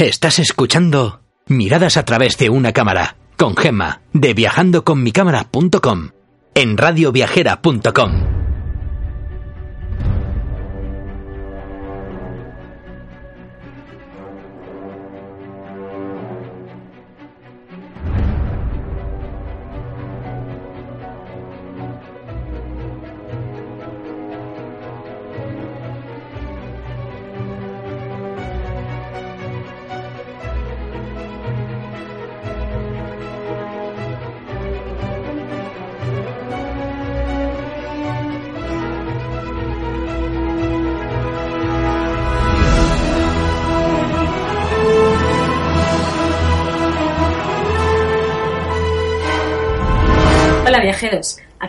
[0.00, 6.08] Estás escuchando Miradas a través de una cámara con Gemma de viajandoconmicámara.com
[6.54, 8.39] en radioviajera.com.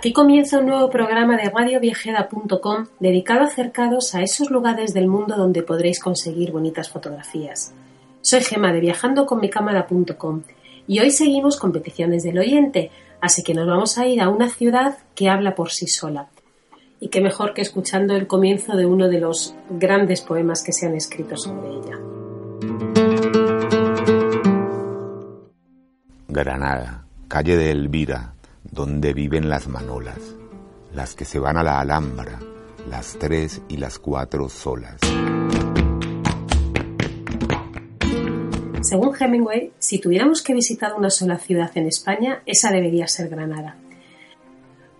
[0.01, 5.37] aquí comienza un nuevo programa de radioviajera.com dedicado a acercaros a esos lugares del mundo
[5.37, 7.75] donde podréis conseguir bonitas fotografías.
[8.21, 10.41] Soy Gema de viajandoconmicámara.com
[10.87, 12.89] y hoy seguimos con peticiones del oyente,
[13.21, 16.29] así que nos vamos a ir a una ciudad que habla por sí sola.
[16.99, 20.87] Y qué mejor que escuchando el comienzo de uno de los grandes poemas que se
[20.87, 21.99] han escrito sobre ella.
[26.27, 28.33] Granada, calle de Elvira,
[28.71, 30.35] donde viven las manolas,
[30.93, 32.39] las que se van a la Alhambra,
[32.89, 34.97] las tres y las cuatro solas.
[38.81, 43.75] Según Hemingway, si tuviéramos que visitar una sola ciudad en España, esa debería ser Granada.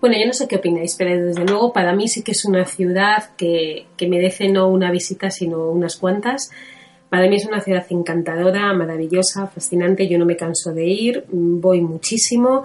[0.02, 2.66] Bueno, yo no sé qué opináis, pero desde luego para mí sí que es una
[2.66, 6.52] ciudad que, que merece no una visita, sino unas cuantas.
[7.10, 10.08] Para mí es una ciudad encantadora, maravillosa, fascinante.
[10.08, 12.64] Yo no me canso de ir, voy muchísimo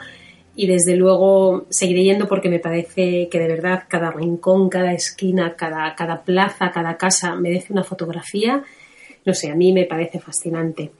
[0.56, 5.54] y desde luego seguiré yendo porque me parece que de verdad cada rincón, cada esquina,
[5.54, 8.64] cada, cada plaza, cada casa merece una fotografía.
[9.26, 10.92] No sé, a mí me parece fascinante.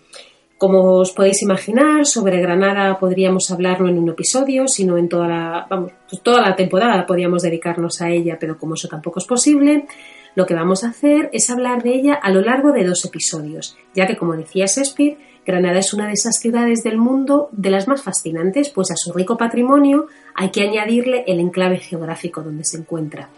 [0.58, 5.66] Como os podéis imaginar, sobre Granada podríamos hablarlo en un episodio, sino en toda la,
[5.68, 9.86] vamos, pues toda la temporada podríamos dedicarnos a ella, pero como eso tampoco es posible,
[10.34, 13.76] lo que vamos a hacer es hablar de ella a lo largo de dos episodios,
[13.94, 17.86] ya que como decía Shakespeare, Granada es una de esas ciudades del mundo de las
[17.86, 22.78] más fascinantes, pues a su rico patrimonio hay que añadirle el enclave geográfico donde se
[22.78, 23.30] encuentra.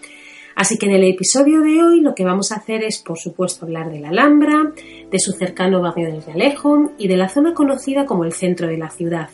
[0.56, 3.66] Así que en el episodio de hoy lo que vamos a hacer es, por supuesto,
[3.66, 4.72] hablar de la Alhambra,
[5.08, 8.78] de su cercano barrio del Realejo y de la zona conocida como el centro de
[8.78, 9.28] la ciudad,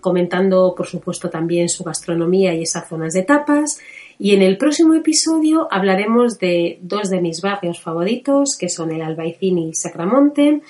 [0.00, 3.80] comentando, por supuesto, también su gastronomía y esas zonas de tapas.
[4.18, 9.02] Y en el próximo episodio hablaremos de dos de mis barrios favoritos, que son el
[9.02, 10.62] Albaicín y Sacramonte,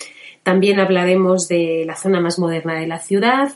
[0.42, 3.52] también hablaremos de la zona más moderna de la ciudad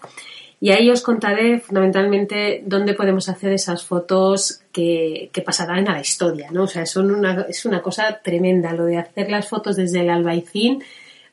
[0.64, 6.50] y ahí os contaré fundamentalmente dónde podemos hacer esas fotos que, pasarán a la historia,
[6.50, 6.62] ¿no?
[6.62, 10.82] O sea, una, es una cosa tremenda lo de hacer las fotos desde el albaicín.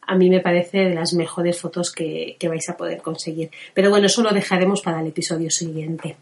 [0.02, 3.52] A mí me parece de las mejores fotos que, que vais a poder conseguir.
[3.74, 6.18] Pero bueno, eso lo dejaremos para el episodio siguiente.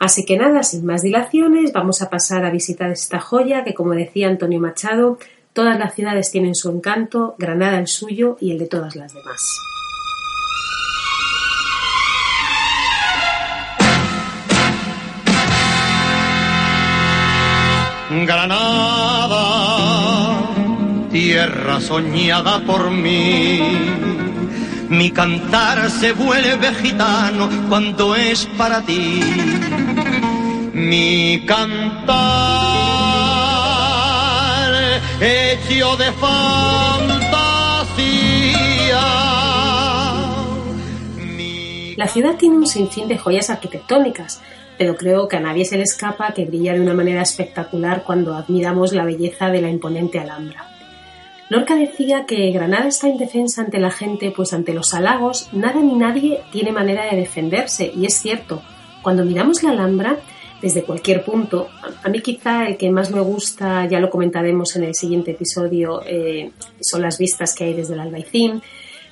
[0.00, 3.92] Así que nada, sin más dilaciones, vamos a pasar a visitar esta joya que, como
[3.92, 5.18] decía Antonio Machado,
[5.58, 9.58] Todas las ciudades tienen su encanto, Granada el suyo y el de todas las demás.
[18.24, 19.40] Granada,
[21.10, 23.58] tierra soñada por mí.
[24.88, 29.20] Mi cantar se vuelve gitano cuando es para ti.
[30.72, 33.07] Mi cantar
[35.20, 37.18] hecho de fantasía.
[41.96, 44.40] La ciudad tiene un sinfín de joyas arquitectónicas,
[44.78, 48.34] pero creo que a nadie se le escapa que brilla de una manera espectacular cuando
[48.34, 50.68] admiramos la belleza de la imponente Alhambra.
[51.48, 55.94] Lorca decía que Granada está indefensa ante la gente, pues ante los halagos nada ni
[55.94, 58.62] nadie tiene manera de defenderse, y es cierto.
[59.02, 60.18] Cuando miramos la Alhambra,
[60.60, 61.68] desde cualquier punto.
[62.02, 66.02] A mí quizá el que más me gusta, ya lo comentaremos en el siguiente episodio,
[66.06, 68.62] eh, son las vistas que hay desde el Albaicín,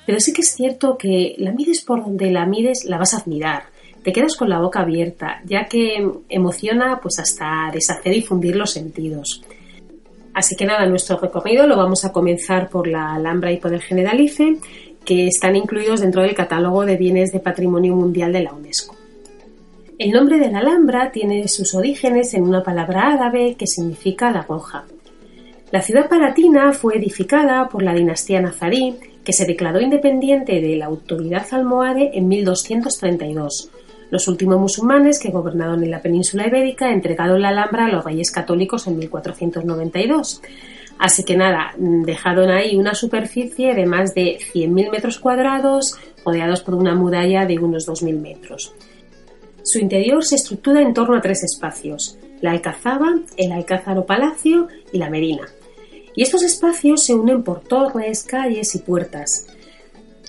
[0.05, 3.17] pero sí que es cierto que la mides por donde la mides, la vas a
[3.17, 3.63] admirar.
[4.03, 8.71] Te quedas con la boca abierta, ya que emociona pues hasta deshacer y fundir los
[8.71, 9.43] sentidos.
[10.33, 13.81] Así que nada, nuestro recorrido lo vamos a comenzar por la Alhambra y por el
[13.81, 14.57] Generalife,
[15.03, 18.96] que están incluidos dentro del catálogo de bienes de patrimonio mundial de la UNESCO.
[19.99, 24.43] El nombre de la Alhambra tiene sus orígenes en una palabra árabe que significa la
[24.43, 24.85] roja.
[25.71, 30.85] La ciudad palatina fue edificada por la dinastía nazarí, que se declaró independiente de la
[30.85, 33.71] autoridad almohade en 1232.
[34.11, 38.29] Los últimos musulmanes que gobernaron en la península ibérica entregaron la Alhambra a los reyes
[38.29, 40.43] católicos en 1492.
[40.99, 46.75] Así que nada, dejaron ahí una superficie de más de 100.000 metros cuadrados, rodeados por
[46.75, 48.73] una muralla de unos 2.000 metros.
[49.67, 54.69] Su interior se estructura en torno a tres espacios, la Alcazaba, el Alcázar o Palacio
[54.93, 55.45] y la Merina.
[56.15, 59.45] Y estos espacios se unen por torres, calles y puertas.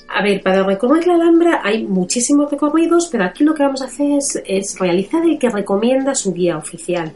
[0.09, 3.85] A ver, para recorrer la Alhambra hay muchísimos recorridos, pero aquí lo que vamos a
[3.85, 7.13] hacer es, es realizar el que recomienda su guía oficial.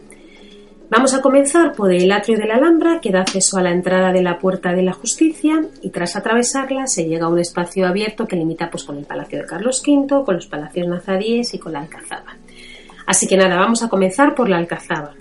[0.95, 4.13] Vamos a comenzar por el atrio de la Alhambra, que da acceso a la entrada
[4.13, 8.27] de la Puerta de la Justicia, y tras atravesarla se llega a un espacio abierto
[8.27, 11.73] que limita pues, con el Palacio de Carlos V, con los palacios nazaríes y con
[11.73, 12.37] la Alcazaba.
[13.07, 15.15] Así que nada, vamos a comenzar por la Alcazaba.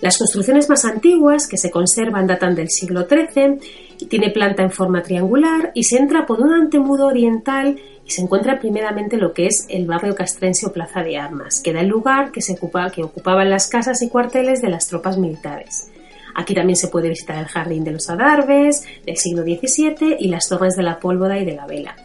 [0.00, 5.02] Las construcciones más antiguas que se conservan datan del siglo XIII, tiene planta en forma
[5.02, 7.80] triangular y se entra por un antemudo oriental
[8.10, 11.80] se encuentra primeramente lo que es el barrio castrense o plaza de armas, que da
[11.80, 15.90] el lugar que, que ocupaban las casas y cuarteles de las tropas militares.
[16.34, 20.48] Aquí también se puede visitar el jardín de los adarves del siglo XVII y las
[20.48, 21.96] torres de la pólvora y de la vela,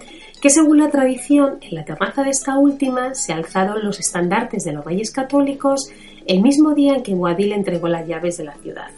[0.42, 4.74] que según la tradición, en la terraza de esta última se alzaron los estandartes de
[4.74, 5.90] los reyes católicos
[6.28, 8.90] el mismo día en que Guadil entregó las llaves de la ciudad.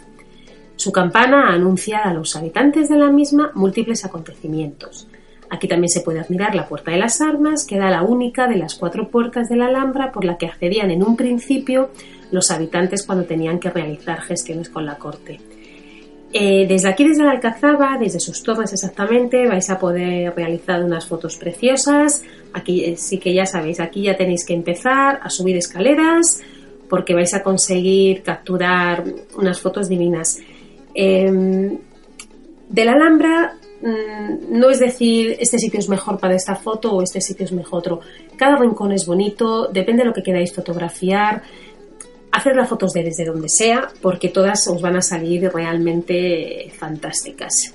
[0.76, 5.08] Su campana anuncia a los habitantes de la misma múltiples acontecimientos.
[5.50, 8.58] Aquí también se puede admirar la Puerta de las Armas, que era la única de
[8.58, 11.90] las cuatro puertas de la Alhambra por la que accedían en un principio
[12.32, 15.40] los habitantes cuando tenían que realizar gestiones con la corte.
[16.34, 21.08] Eh, desde aquí, desde la Alcazaba, desde sus torres exactamente, vais a poder realizar unas
[21.08, 22.24] fotos preciosas.
[22.54, 26.42] Aquí eh, sí que ya sabéis, aquí ya tenéis que empezar a subir escaleras
[26.90, 29.04] porque vais a conseguir capturar
[29.38, 30.40] unas fotos divinas.
[30.94, 31.78] Em,
[32.70, 37.22] de la Alhambra no es decir este sitio es mejor para esta foto o este
[37.22, 38.00] sitio es mejor otro.
[38.36, 41.44] Cada rincón es bonito, depende de lo que queráis fotografiar.
[42.32, 47.74] Haced las fotos de desde donde sea, porque todas os van a salir realmente fantásticas.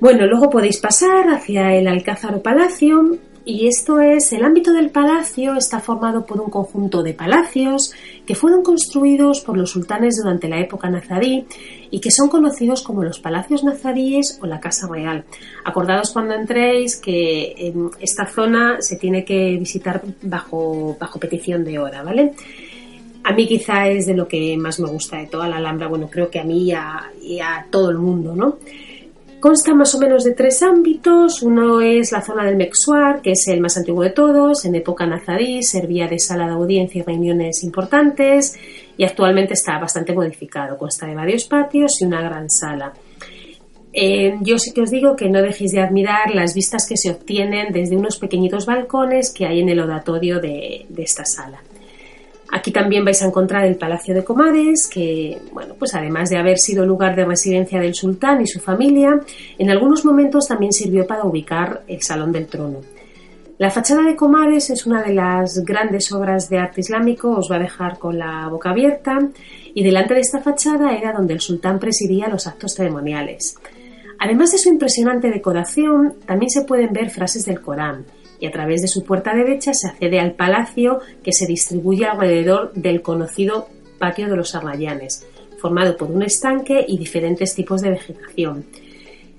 [0.00, 4.88] Bueno, luego podéis pasar hacia el Alcázar o Palacio, y esto es, el ámbito del
[4.88, 7.92] palacio está formado por un conjunto de palacios
[8.26, 11.44] que fueron construidos por los sultanes durante la época nazarí
[11.90, 15.24] y que son conocidos como los palacios nazaríes o la Casa Real.
[15.64, 21.78] Acordados cuando entréis que en esta zona se tiene que visitar bajo, bajo petición de
[21.78, 22.32] hora, ¿vale?
[23.24, 26.08] A mí quizá es de lo que más me gusta de toda la Alhambra, bueno,
[26.10, 28.58] creo que a mí y a, y a todo el mundo, ¿no?
[29.44, 31.42] Consta más o menos de tres ámbitos.
[31.42, 34.64] Uno es la zona del Mexuar, que es el más antiguo de todos.
[34.64, 38.56] En época nazarí servía de sala de audiencia y reuniones importantes
[38.96, 40.78] y actualmente está bastante modificado.
[40.78, 42.94] Consta de varios patios y una gran sala.
[43.92, 47.10] Eh, yo sí que os digo que no dejéis de admirar las vistas que se
[47.10, 51.60] obtienen desde unos pequeñitos balcones que hay en el oratorio de esta sala.
[52.54, 56.58] Aquí también vais a encontrar el Palacio de Comades, que, bueno, pues además de haber
[56.58, 59.18] sido lugar de residencia del sultán y su familia,
[59.58, 62.78] en algunos momentos también sirvió para ubicar el Salón del Trono.
[63.58, 67.56] La fachada de Comades es una de las grandes obras de arte islámico, os va
[67.56, 69.18] a dejar con la boca abierta,
[69.74, 73.56] y delante de esta fachada era donde el sultán presidía los actos ceremoniales.
[74.20, 78.04] Además de su impresionante decoración, también se pueden ver frases del Corán,
[78.40, 82.72] y a través de su puerta derecha se accede al palacio que se distribuye alrededor
[82.74, 85.26] del conocido patio de los Arrayanes,
[85.58, 88.64] formado por un estanque y diferentes tipos de vegetación.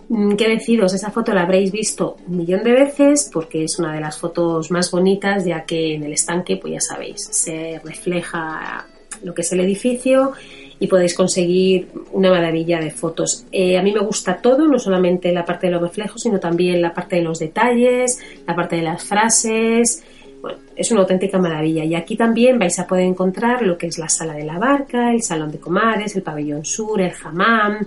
[0.09, 0.93] Mm, ¿Qué deciros?
[0.93, 4.71] Esa foto la habréis visto un millón de veces porque es una de las fotos
[4.71, 8.87] más bonitas ya que en el estanque, pues ya sabéis, se refleja
[9.23, 10.33] lo que es el edificio
[10.79, 13.45] y podéis conseguir una maravilla de fotos.
[13.51, 16.81] Eh, a mí me gusta todo, no solamente la parte de los reflejos, sino también
[16.81, 20.03] la parte de los detalles, la parte de las frases.
[20.41, 21.83] Bueno, es una auténtica maravilla.
[21.83, 25.11] Y aquí también vais a poder encontrar lo que es la sala de la barca,
[25.11, 27.79] el salón de comares, el pabellón sur, el hammam.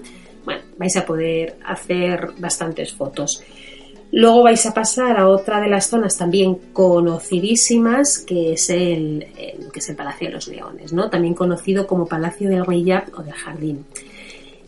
[0.45, 3.43] Bueno, vais a poder hacer bastantes fotos.
[4.11, 9.27] Luego vais a pasar a otra de las zonas también conocidísimas, que es el,
[9.73, 11.11] que es el Palacio de los Leones, ¿no?
[11.11, 13.85] también conocido como Palacio del Riyad o del Jardín.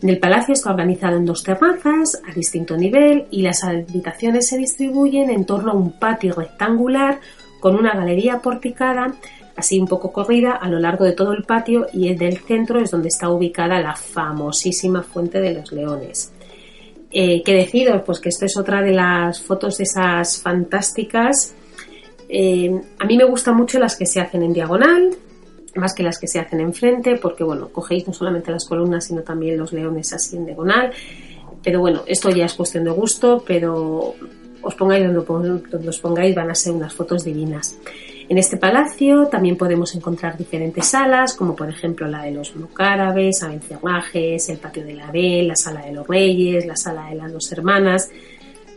[0.01, 4.57] En el palacio está organizado en dos terrazas a distinto nivel y las habitaciones se
[4.57, 7.19] distribuyen en torno a un patio rectangular
[7.59, 9.13] con una galería porticada,
[9.55, 12.89] así un poco corrida, a lo largo de todo el patio y el centro es
[12.89, 16.31] donde está ubicada la famosísima Fuente de los Leones.
[17.11, 18.03] Eh, ¿Qué decido?
[18.03, 21.53] Pues que esta es otra de las fotos esas fantásticas.
[22.29, 25.09] Eh, a mí me gustan mucho las que se hacen en diagonal,
[25.75, 29.21] más que las que se hacen enfrente, porque bueno, cogéis no solamente las columnas, sino
[29.21, 30.91] también los leones así en diagonal.
[31.61, 34.15] Pero bueno, esto ya es cuestión de gusto, pero
[34.61, 37.77] os pongáis donde os pongáis, van a ser unas fotos divinas.
[38.31, 43.43] En este palacio también podemos encontrar diferentes salas, como por ejemplo la de los mocárabes,
[43.43, 47.33] abencerrajes, el patio de la Abel, la sala de los reyes, la sala de las
[47.33, 48.09] dos hermanas.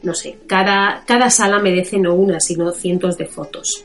[0.03, 3.85] No sé, cada, cada sala merece no una, sino cientos de fotos.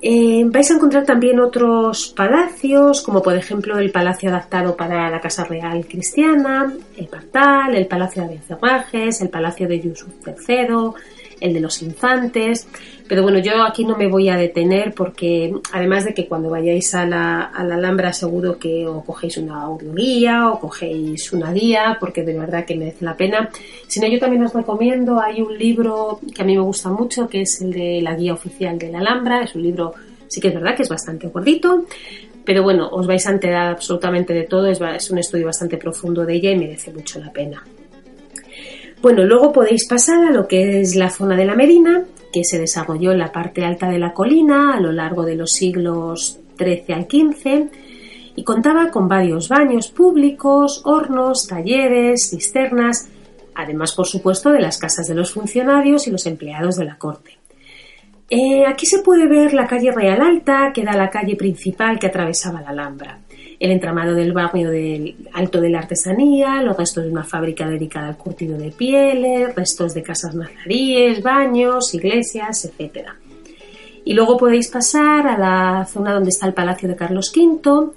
[0.00, 5.20] Eh, vais a encontrar también otros palacios, como por ejemplo el palacio adaptado para la
[5.20, 10.94] Casa Real Cristiana, el Partal, el Palacio de Abencerrajes, el Palacio de Yusuf III,
[11.38, 12.66] el de los Infantes.
[13.10, 16.94] Pero bueno, yo aquí no me voy a detener porque además de que cuando vayáis
[16.94, 22.38] a la, Alhambra seguro que o cogéis una audioguía o cogéis una guía porque de
[22.38, 23.50] verdad que merece la pena.
[23.88, 27.28] Si no, yo también os recomiendo, hay un libro que a mí me gusta mucho
[27.28, 29.42] que es el de la guía oficial de la Alhambra.
[29.42, 29.92] Es un libro,
[30.28, 31.86] sí que es verdad que es bastante gordito,
[32.44, 34.68] pero bueno, os vais a enterar absolutamente de todo.
[34.68, 37.60] Es, es un estudio bastante profundo de ella y merece mucho la pena.
[39.02, 42.58] Bueno, luego podéis pasar a lo que es la zona de la Medina, que se
[42.58, 46.94] desarrolló en la parte alta de la colina a lo largo de los siglos XIII
[46.94, 47.68] al XV
[48.36, 53.08] y contaba con varios baños públicos, hornos, talleres, cisternas,
[53.54, 57.38] además por supuesto de las casas de los funcionarios y los empleados de la corte.
[58.28, 62.06] Eh, aquí se puede ver la calle Real Alta, que era la calle principal que
[62.06, 63.18] atravesaba la Alhambra
[63.60, 68.08] el entramado del barrio del Alto de la Artesanía, los restos de una fábrica dedicada
[68.08, 73.08] al curtido de pieles, restos de casas nazaríes, baños, iglesias, etc.
[74.02, 77.90] Y luego podéis pasar a la zona donde está el Palacio de Carlos V.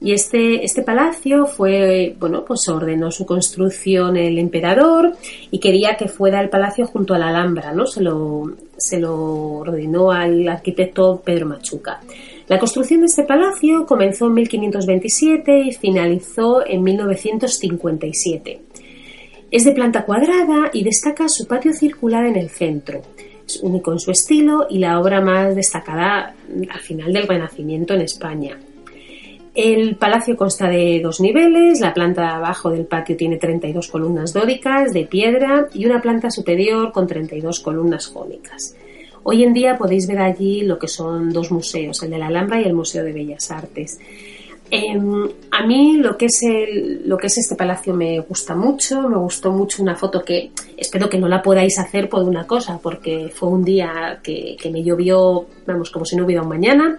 [0.00, 5.14] Y este, este palacio fue, bueno, pues ordenó su construcción el emperador
[5.50, 7.86] y quería que fuera el palacio junto a la Alhambra, ¿no?
[7.86, 9.14] Se lo, se lo
[9.58, 12.00] ordenó al arquitecto Pedro Machuca.
[12.52, 18.60] La construcción de este palacio comenzó en 1527 y finalizó en 1957.
[19.50, 23.00] Es de planta cuadrada y destaca su patio circular en el centro.
[23.46, 26.34] Es único en su estilo y la obra más destacada
[26.68, 28.58] al final del Renacimiento en España.
[29.54, 34.92] El palacio consta de dos niveles, la planta abajo del patio tiene 32 columnas dóricas
[34.92, 38.76] de piedra y una planta superior con 32 columnas jónicas.
[39.24, 42.60] Hoy en día podéis ver allí lo que son dos museos, el de la Alhambra
[42.60, 43.98] y el Museo de Bellas Artes.
[44.68, 46.40] Em, a mí lo que, es
[47.04, 51.10] lo que es este palacio me gusta mucho, me gustó mucho una foto que espero
[51.10, 55.46] que no la podáis hacer por una cosa, porque fue un día que, me llovió,
[55.66, 56.98] vamos, como si no hubiera un mañana,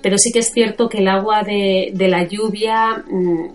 [0.00, 3.48] pero sí que es cierto que el agua de, la lluvia, mm,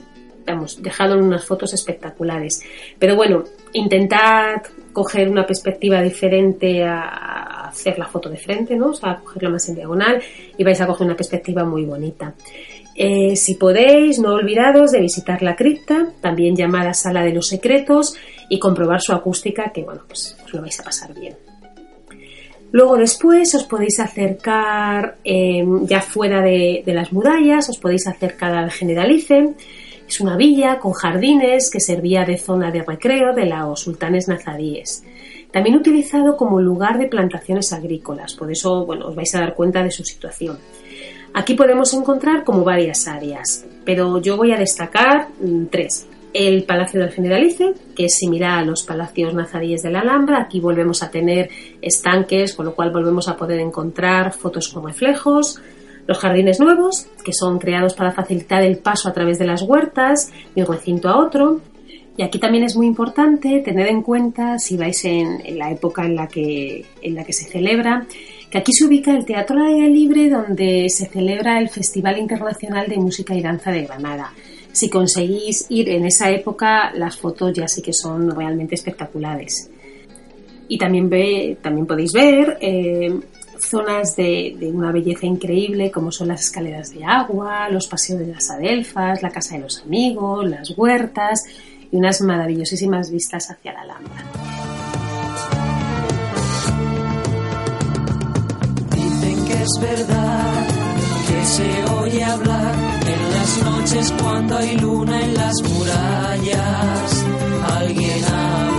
[0.45, 2.61] vamos, dejaron unas fotos espectaculares.
[2.99, 8.89] Pero bueno, intentad coger una perspectiva diferente a hacer la foto de frente, ¿no?
[8.89, 10.21] O sea, cogerla más en diagonal
[10.57, 12.33] y vais a coger una perspectiva muy bonita.
[12.95, 18.15] Eh, si podéis, no olvidaros de visitar la cripta, también llamada Sala de los Secretos,
[18.49, 21.35] y comprobar su acústica, que bueno, pues os lo vais a pasar bien.
[22.71, 28.53] Luego después os podéis acercar em, ya fuera de, de, las murallas, os podéis acercar
[28.53, 29.53] al Generalife,
[30.07, 35.03] es una villa con jardines que servía de zona de recreo de los sultanes nazaríes.
[35.53, 39.83] También utilizado como lugar de plantaciones agrícolas, por eso bueno, os vais a dar cuenta
[39.83, 40.57] de su situación.
[41.31, 46.07] Aquí podemos encontrar como varias áreas, pero yo voy a destacar mm, tres.
[46.33, 50.41] El Palacio del Generalice, que es similar a los palacios nazaríes de la Alhambra.
[50.41, 55.61] Aquí volvemos a tener estanques, con lo cual volvemos a poder encontrar fotos con reflejos.
[56.07, 60.31] Los jardines nuevos, que son creados para facilitar el paso a través de las huertas
[60.55, 61.61] de un recinto a otro.
[62.15, 66.15] Y aquí también es muy importante tener en cuenta, si vais en, la época en
[66.15, 68.05] la, que, en la que se celebra,
[68.51, 72.87] que aquí se ubica el Teatro al Aire Libre donde se celebra el Festival Internacional
[72.87, 74.31] de Música y Danza de Granada.
[74.71, 79.71] Si conseguís ir en esa época, las fotos ya sí que son realmente espectaculares.
[80.67, 83.11] Y también, ve, también podéis ver eh,
[83.59, 88.49] zonas de, una belleza increíble como son las escaleras de agua, los paseos de las
[88.49, 91.43] adelfas, la casa de los amigos, las huertas
[91.93, 94.23] y unas maravillosísimas vistas hacia la Alhambra.
[98.95, 100.67] Dicen que es verdad
[101.27, 102.73] que se oye hablar
[103.05, 107.25] en las noches cuando hay luna en las murallas.
[107.77, 108.72] Alguien Todos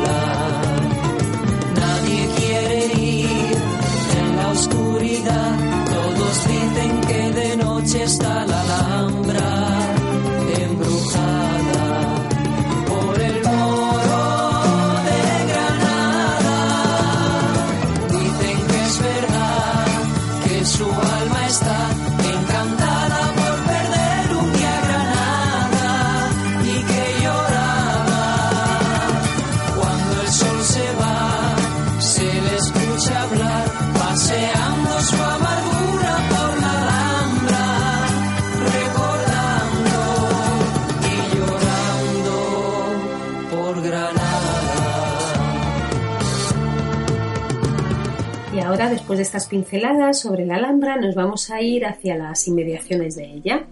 [49.16, 53.64] de estas pinceladas sobre la Alhambra, nos vamos a ir hacia las inmediaciones de ella.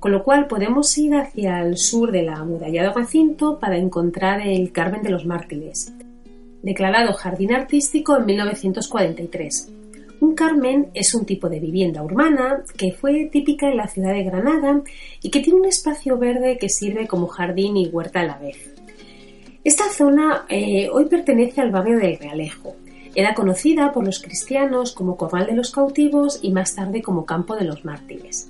[0.00, 5.02] Con lo cual podemos ir hacia el sur del amurallado recinto para encontrar el Carmen
[5.02, 5.92] de los Mártires,
[6.62, 9.72] declarado jardín artístico en 1943.
[10.20, 14.24] Un carmen es un tipo de vivienda urbana que fue típica en la ciudad de
[14.24, 14.82] Granada
[15.22, 18.56] y que tiene un espacio verde que sirve como jardín y huerta a la vez.
[19.62, 22.74] Esta zona eh, hoy pertenece al barrio del Realejo.
[23.18, 27.56] Era conocida por los cristianos como Corral de los Cautivos y más tarde como Campo
[27.56, 28.48] de los Mártires.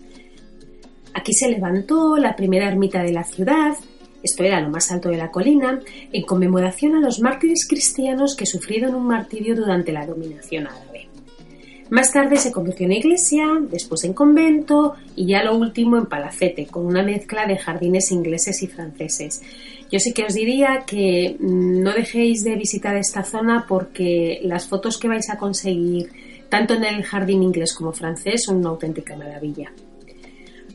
[1.15, 3.79] Aquí se levantó la primera ermita de la ciudad,
[4.23, 5.81] esto era lo más alto de la colina,
[6.13, 11.09] en conmemoración a los mártires cristianos que sufrieron un martirio durante la dominación árabe.
[11.89, 16.67] Más tarde se convirtió en iglesia, después en convento y ya lo último en palacete,
[16.67, 19.41] con una mezcla de jardines ingleses y franceses.
[19.90, 24.99] Yo sí que os diría que no dejéis de visitar esta zona porque las fotos
[24.99, 26.11] que vais a conseguir
[26.49, 29.71] tanto en el jardín inglés como francés son una auténtica maravilla.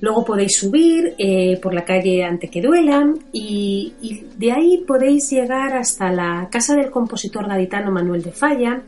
[0.01, 6.11] Luego podéis subir eh, por la calle Antequeduela y, y de ahí podéis llegar hasta
[6.11, 8.81] la casa del compositor gaditano Manuel de Falla.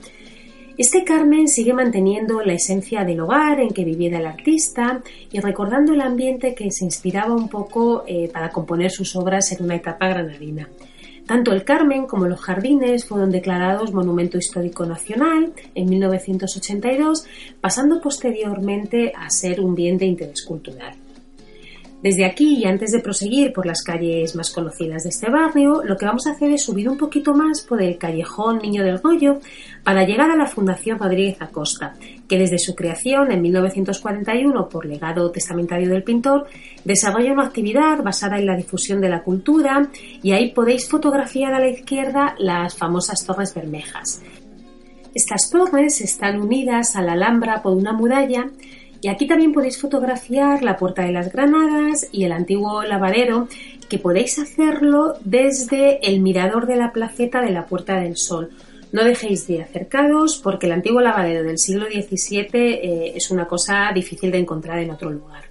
[0.77, 5.01] Este Carmen sigue manteniendo la esencia del hogar en que viviera el artista
[5.31, 9.63] y recordando el ambiente que se inspiraba un poco eh, para componer sus obras en
[9.63, 10.67] una etapa granadina.
[11.25, 17.25] Tanto el Carmen como los jardines fueron declarados Monumento Histórico Nacional en 1982,
[17.61, 21.04] pasando posteriormente a ser un bien de interés cultural.
[22.05, 25.97] Desde aquí y antes de proseguir por las calles más conocidas de este barrio, lo
[25.97, 29.39] que vamos a hacer es subir un poquito más por el callejón Niño del Rollo
[29.83, 31.95] para llegar a la Fundación Rodríguez Acosta,
[32.29, 36.45] que desde su creación en 1941 por legado testamentario del pintor,
[36.83, 39.89] desarrolla una actividad basada en la difusión de la cultura
[40.21, 44.21] y ahí podéis fotografiar a la izquierda las famosas Torres Bermejas.
[45.15, 48.51] Estas torres están unidas a la Alhambra por una muralla
[49.01, 53.47] y aquí también podéis fotografiar la Puerta de las Granadas y el antiguo lavadero,
[53.89, 58.49] que podéis hacerlo desde el mirador de la placeta de la Puerta del Sol.
[58.91, 63.91] No dejéis de acercaros porque el antiguo lavadero del siglo XVII eh, es una cosa
[63.93, 65.44] difícil de encontrar en otro lugar.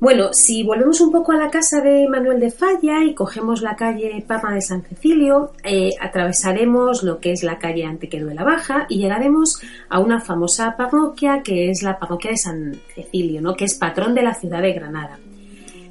[0.00, 3.76] Bueno, si volvemos un poco a la casa de Manuel de Falla y cogemos la
[3.76, 8.98] calle Parma de San Cecilio, eh, atravesaremos lo que es la calle Antequeduela Baja y
[8.98, 13.54] llegaremos a una famosa parroquia que es la parroquia de San Cecilio, ¿no?
[13.54, 15.18] que es patrón de la ciudad de Granada.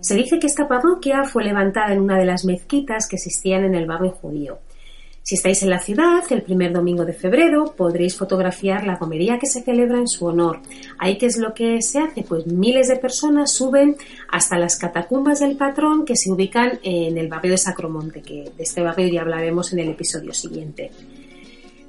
[0.02, 3.74] Se dice que esta parroquia fue levantada en una de las mezquitas que existían en
[3.74, 4.60] el barrio judío.
[5.24, 9.48] Si estáis en la ciudad, el primer domingo de febrero podréis fotografiar la comería que
[9.48, 10.60] se celebra en su honor.
[11.00, 12.24] Ahí, ¿qué es lo que se hace?
[12.24, 13.96] Pues miles de personas suben
[14.30, 18.64] hasta las catacumbas del patrón que se ubican en el barrio de Sacromonte, que de
[18.64, 20.92] este barrio ya hablaremos en el episodio siguiente.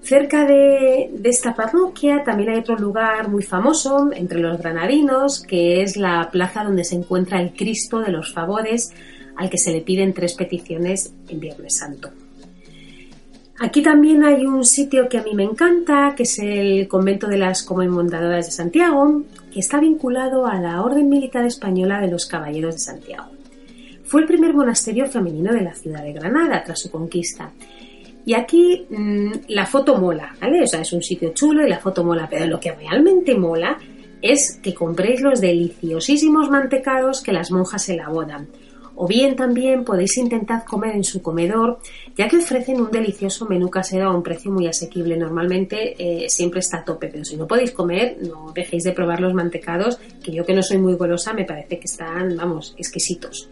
[0.01, 5.97] Cerca de, esta parroquia también hay otro lugar muy famoso entre los granadinos, que es
[5.97, 8.92] la plaza donde se encuentra el Cristo de los Favores,
[9.35, 12.11] al que se le piden tres peticiones en Viernes Santo.
[13.60, 17.38] Aquí también hay un sitio que a mí me encanta, que es el convento de
[17.38, 22.74] las Comendadoras de Santiago, que está vinculado a la Orden Militar Española de los Caballeros
[22.74, 23.26] de Santiago.
[24.04, 27.52] Fue el primer monasterio femenino de la ciudad de Granada tras su conquista.
[28.26, 30.62] Y aquí mmm, la foto mola, ¿vale?
[30.62, 33.78] O sea, es un sitio chulo y la foto mola, pero lo que realmente mola
[34.20, 38.48] es que compréis los deliciosísimos mantecados que las monjas elaboran
[38.96, 41.78] o bien también podéis intentar comer en su comedor,
[42.16, 45.16] ya que ofrecen un delicioso menú casero a un precio muy asequible.
[45.16, 49.20] Normalmente eh, siempre está a tope, pero si no podéis comer, no dejéis de probar
[49.20, 53.48] los mantecados, que yo que no soy muy golosa me parece que están, vamos, exquisitos.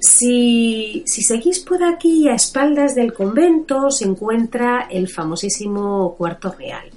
[0.00, 6.88] Si, si, seguís por aquí a espaldas del convento se encuentra el famosísimo Cuarto Real.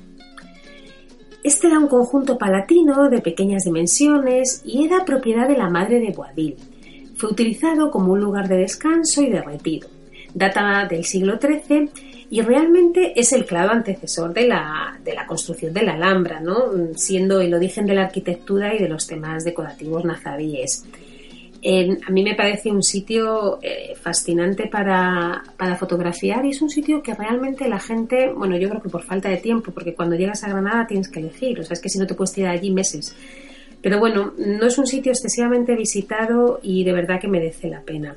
[1.43, 6.11] Este era un conjunto palatino de pequeñas dimensiones y era propiedad de la madre de
[6.11, 6.55] Boadil,
[7.21, 9.87] fue utilizado como un lugar de descanso y de retiro.
[10.33, 11.87] Data del siglo XIII
[12.31, 16.71] y realmente es el claro antecesor de la, de la construcción de la Alhambra, ¿no?
[16.95, 20.83] siendo el origen de la arquitectura y de los temas decorativos nazaríes.
[21.61, 26.71] Eh, a mí me parece un sitio eh, fascinante para, para, fotografiar y es un
[26.71, 30.15] sitio que realmente la gente, bueno, yo creo que por falta de tiempo, porque cuando
[30.15, 32.55] llegas a Granada tienes que elegir, o sea, es que si no te puedes tirar
[32.55, 33.15] allí meses.
[33.81, 38.15] Pero bueno, no es un sitio excesivamente visitado y de verdad que merece la pena.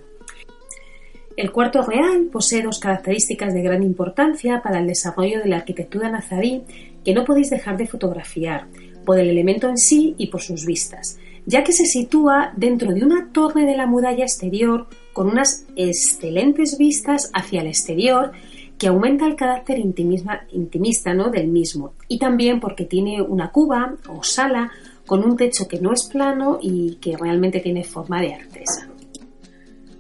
[1.37, 6.09] El cuarto real posee dos características de gran importancia para el desarrollo de la arquitectura
[6.09, 6.63] nazarí
[7.05, 8.67] que no podéis dejar de fotografiar,
[9.05, 13.05] por el elemento en sí y por sus vistas, ya que se sitúa dentro de
[13.05, 18.33] una torre de la muralla exterior con unas excelentes vistas hacia el exterior
[18.79, 21.31] que aumenta el carácter intimisma- intimista ¿no?
[21.31, 21.93] del mismo.
[22.09, 24.73] Y también porque tiene una cuba o sala
[25.07, 28.89] con un techo que no es plano y que realmente tiene forma de artesa.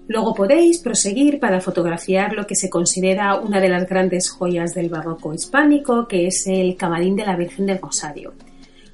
[0.06, 4.90] Luego podéis proseguir para fotografiar lo que se considera una de las grandes joyas del
[4.90, 8.34] barroco hispánico, que es el camarín de la Virgen del Rosario.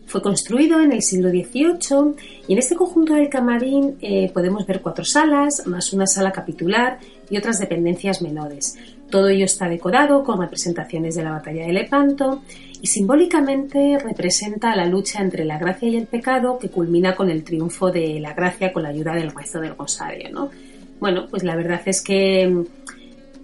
[0.06, 2.14] Fue construido en el siglo XVIII
[2.48, 6.98] y en este conjunto del camarín eh, podemos ver cuatro salas, más una sala capitular
[7.28, 8.76] y otras dependencias menores.
[9.08, 12.42] Todo ello está decorado con representaciones de la batalla de Lepanto
[12.82, 17.44] y simbólicamente representa la lucha entre la gracia y el pecado que culmina con el
[17.44, 20.30] triunfo de la gracia con la ayuda del rezo del rosario.
[20.30, 20.50] ¿no?
[20.98, 22.64] Bueno, pues la verdad es que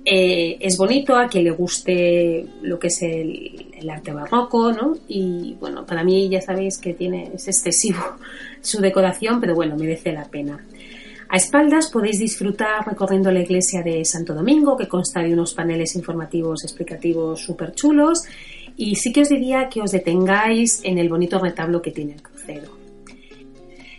[0.05, 4.97] eh, es bonito a quien le guste lo que es el, el arte barroco, ¿no?
[5.09, 7.99] Y bueno, para mí ya sabéis que tiene, es excesivo
[8.61, 10.65] su decoración, pero bueno, merece la pena.
[11.29, 15.97] A espaldas podéis disfrutar recorriendo la iglesia de Santo Domingo, que consta de unos paneles
[15.97, 18.23] informativos explicativos súper chulos,
[18.77, 22.23] y sí que os diría que os detengáis en el bonito retablo que tiene el
[22.23, 22.71] crucero.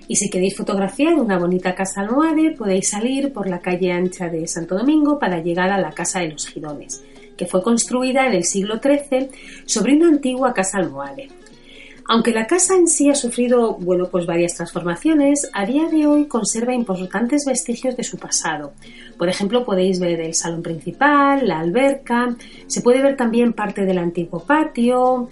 [0.08, 4.48] Y si queréis fotografiar una bonita casa almohade, podéis salir por la calle ancha de
[4.48, 7.04] Santo Domingo para llegar a la Casa de los Girones,
[7.36, 9.30] que fue construida en el siglo XIII
[9.66, 11.28] sobre una antigua casa almohade.
[12.10, 16.26] Aunque la casa en sí ha sufrido, bueno, pues varias transformaciones, a día de hoy
[16.26, 18.72] conserva importantes vestigios de su pasado.
[19.18, 22.34] Por ejemplo, podéis ver el salón principal, la alberca,
[22.68, 25.28] se puede ver también parte del antiguo patio,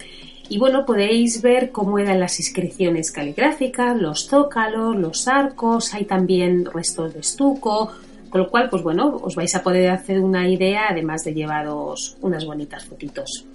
[0.50, 6.66] y bueno, podéis ver cómo eran las inscripciones caligráficas, los zócalos, los arcos, hay también
[6.66, 7.90] restos de estuco,
[8.28, 12.18] con lo cual, pues bueno, os vais a poder hacer una idea, además de llevaros
[12.20, 13.46] unas bonitas fotitos.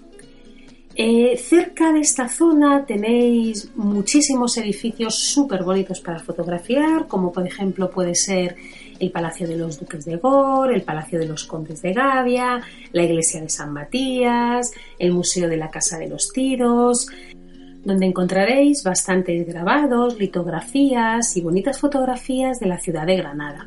[1.03, 7.89] Eh, cerca de esta zona tenéis muchísimos edificios súper bonitos para fotografiar, como por ejemplo
[7.89, 8.55] puede ser
[8.99, 12.61] el Palacio de los Duques de Gor, el Palacio de los Condes de Gavia,
[12.91, 17.07] la Iglesia de San Matías, el Museo de la Casa de los Tiros,
[17.83, 23.65] donde encontraréis bastantes grabados, litografías y bonitas fotografías de la ciudad de Granada.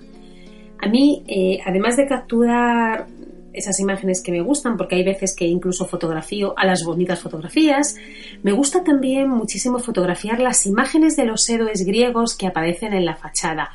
[0.79, 3.09] A mí, eh, además de capturar
[3.55, 7.97] esas imágenes que me gustan, porque hay veces que incluso fotografío a las bonitas fotografías,
[8.43, 13.17] me gusta también muchísimo fotografiar las imágenes de los héroes griegos que aparecen en la
[13.17, 13.71] fachada.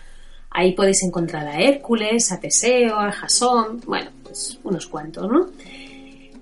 [0.52, 5.48] Ahí podéis encontrar a Hércules, a Teseo, a Jasón, bueno, pues unos cuantos, ¿no?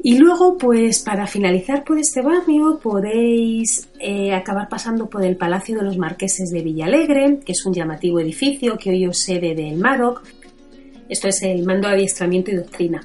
[0.03, 5.77] Y luego, pues para finalizar por este barrio, podéis eh, acabar pasando por el Palacio
[5.77, 9.77] de los Marqueses de Villalegre, que es un llamativo edificio que hoy es sede del
[9.77, 10.23] MADOC.
[11.09, 13.01] Esto es el Mando de Adiestramiento y Doctrina.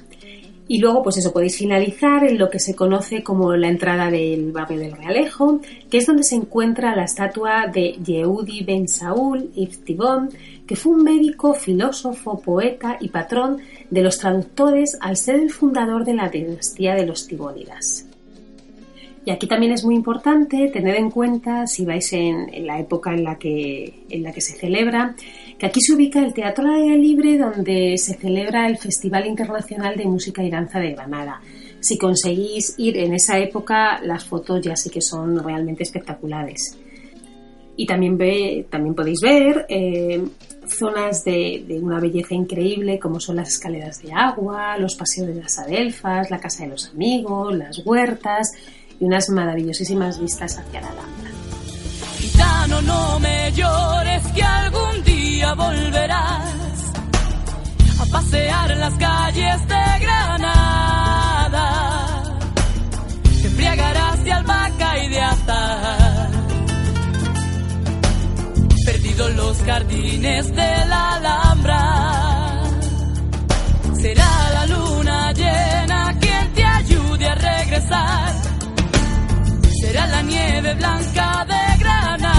[0.67, 4.51] Y luego, pues eso, podéis finalizar en lo que se conoce como la entrada del
[4.53, 10.29] barrio del Realejo, que es donde se encuentra la estatua de Yehudi Ben Saúl Ibn
[10.65, 13.57] que fue un médico, filósofo, poeta y patrón
[13.89, 18.07] de los traductores al ser el fundador de la dinastía de los Tibónidas.
[19.25, 23.13] Y aquí también es muy importante tener en cuenta, si vais en, en la época
[23.13, 25.15] en la, que, en la que se celebra,
[25.63, 29.95] que aquí se ubica el Teatro al Aire Libre donde se celebra el Festival Internacional
[29.95, 31.39] de Música y Danza de Granada.
[31.79, 36.77] Si conseguís ir en esa época, las fotos ya sí que son realmente espectaculares.
[37.77, 40.21] Y también, ve, también podéis ver eh,
[40.67, 45.35] zonas de, de, una belleza increíble como son las escaleras de agua, los paseos de
[45.35, 48.51] las adelfas, la casa de los amigos, las huertas
[48.99, 51.31] y unas maravillosísimas vistas hacia la Alhambra.
[52.17, 55.12] Gitano, no me llores que algún día
[55.51, 56.93] volverás
[57.99, 61.67] a pasear las calles de Granada.
[63.41, 66.29] Te embriagarás de albahaca y de azar.
[68.85, 72.61] Perdido en los jardines de la Alhambra.
[74.01, 78.53] Será la luna llena quien te ayude a regresar
[79.83, 82.32] será la nieve blanca de Granada,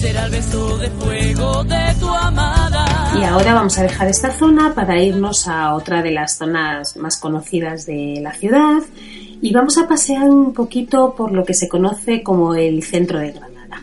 [0.00, 3.12] será el beso de fuego de tu amada.
[3.18, 7.18] Y ahora vamos a dejar esta zona para irnos a otra de las zonas más
[7.20, 8.82] conocidas de la ciudad
[9.40, 13.32] y vamos a pasear un poquito por lo que se conoce como el centro de
[13.32, 13.82] Granada.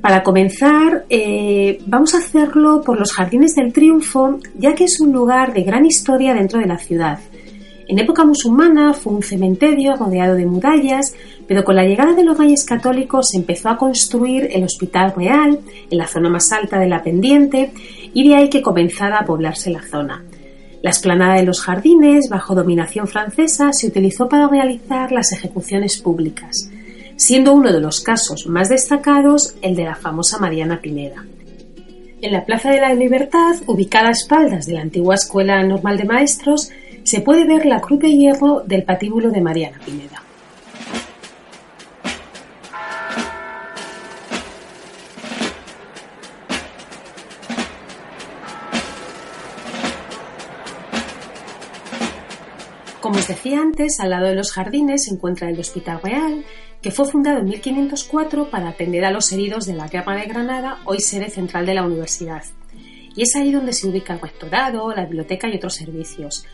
[0.00, 5.12] Para comenzar, eh, vamos a hacerlo por los Jardines del Triunfo, ya que es un
[5.12, 7.18] lugar de gran historia dentro de la ciudad.
[7.88, 11.14] En época musulmana fue un cementerio rodeado de murallas,
[11.48, 15.58] pero con la llegada de los reyes católicos se empezó a construir el Hospital Real
[15.90, 17.72] en la zona más alta de la pendiente
[18.12, 20.22] y de ahí que comenzara a poblarse la zona.
[20.82, 26.70] La esplanada de los jardines, bajo dominación francesa, se utilizó para realizar las ejecuciones públicas.
[27.16, 31.26] siendo uno de los casos más destacados el de la famosa Mariana Pineda.
[32.22, 36.04] En la Plaza de la Libertad, ubicada a espaldas de la antigua Escuela Normal de
[36.04, 36.70] Maestros,
[37.02, 40.22] se puede ver la cruz de hierro del patíbulo de Mariana Pineda.
[53.08, 56.44] Como os decía antes, al lado de los jardines se encuentra el Hospital Real,
[56.82, 60.80] que fue fundado en 1504 para atender a los heridos de la Guerra de Granada,
[60.84, 62.44] hoy sede central de la universidad.
[63.16, 66.44] Y es ahí donde se ubica el rectorado, la biblioteca y otros servicios.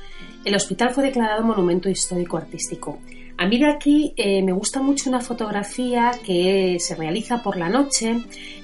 [0.44, 3.00] El hospital fue declarado Monumento Histórico Artístico.
[3.36, 7.68] A mí de aquí eh, me gusta mucho una fotografía que se realiza por la
[7.68, 8.20] noche,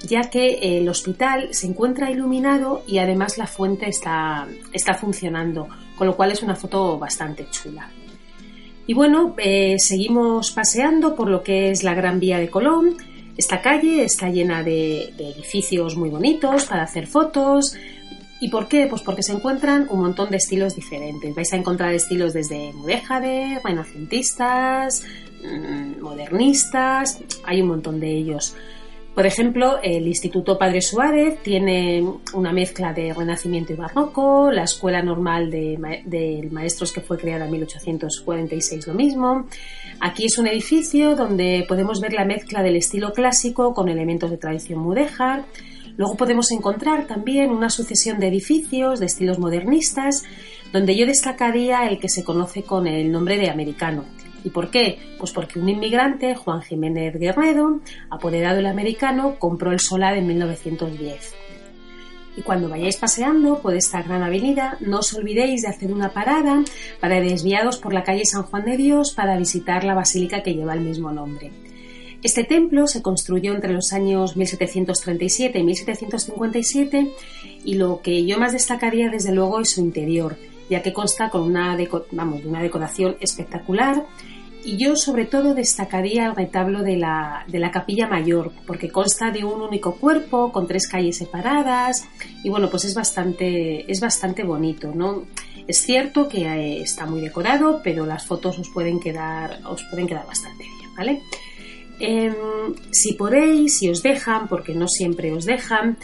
[0.07, 6.07] ya que el hospital se encuentra iluminado y además la fuente está, está funcionando, con
[6.07, 7.89] lo cual es una foto bastante chula.
[8.87, 12.95] Y bueno, eh, seguimos paseando por lo que es la Gran Vía de Colón.
[13.35, 17.75] Esta calle está llena de, de edificios muy bonitos para hacer fotos,
[18.41, 18.87] ¿Y por qué?
[18.87, 21.35] Pues porque se encuentran un montón de estilos diferentes.
[21.35, 25.03] Vais a encontrar estilos desde mudéjare, renacentistas,
[25.43, 28.55] mm, modernistas, hay un montón de ellos.
[29.13, 35.03] Por ejemplo, el Instituto Padre Suárez tiene una mezcla de Renacimiento y Barroco, la Escuela
[35.03, 39.45] Normal de, de, Maestros que fue creada en 1846 lo mismo.
[39.99, 44.37] Aquí es un edificio donde podemos ver la mezcla del estilo clásico con elementos de
[44.37, 45.43] tradición mudéjar.
[46.01, 50.23] Luego podemos encontrar también una sucesión de edificios de estilos modernistas,
[50.73, 54.05] donde yo destacaría el que se conoce con el nombre de americano.
[54.43, 54.97] ¿Y por qué?
[55.19, 61.35] Pues porque un inmigrante, Juan Jiménez Guerrero, apoderado del americano, compró el solar en 1910.
[62.35, 66.63] Y cuando vayáis paseando por esta gran avenida, no os olvidéis de hacer una parada
[66.99, 70.73] para desviados por la calle San Juan de Dios para visitar la basílica que lleva
[70.73, 71.51] el mismo nombre.
[72.23, 77.11] Este templo se construyó entre los años 1737 y 1757
[77.65, 80.37] y lo que yo más destacaría desde luego es su interior,
[80.69, 84.05] ya que consta con una, decoración espectacular
[84.63, 89.31] y yo sobre todo destacaría el retablo de la, de la capilla mayor, porque consta
[89.31, 92.07] de un único cuerpo, con tres calles separadas,
[92.43, 95.23] y bueno, pues es bastante, es bastante bonito, ¿no?
[95.67, 100.05] Es cierto que eh, está muy decorado, pero las fotos os pueden quedar, os pueden
[100.05, 101.21] quedar bastante bien, ¿vale?
[102.03, 102.33] Em,
[102.89, 105.97] si podéis, si os dejan, porque no siempre os dejan,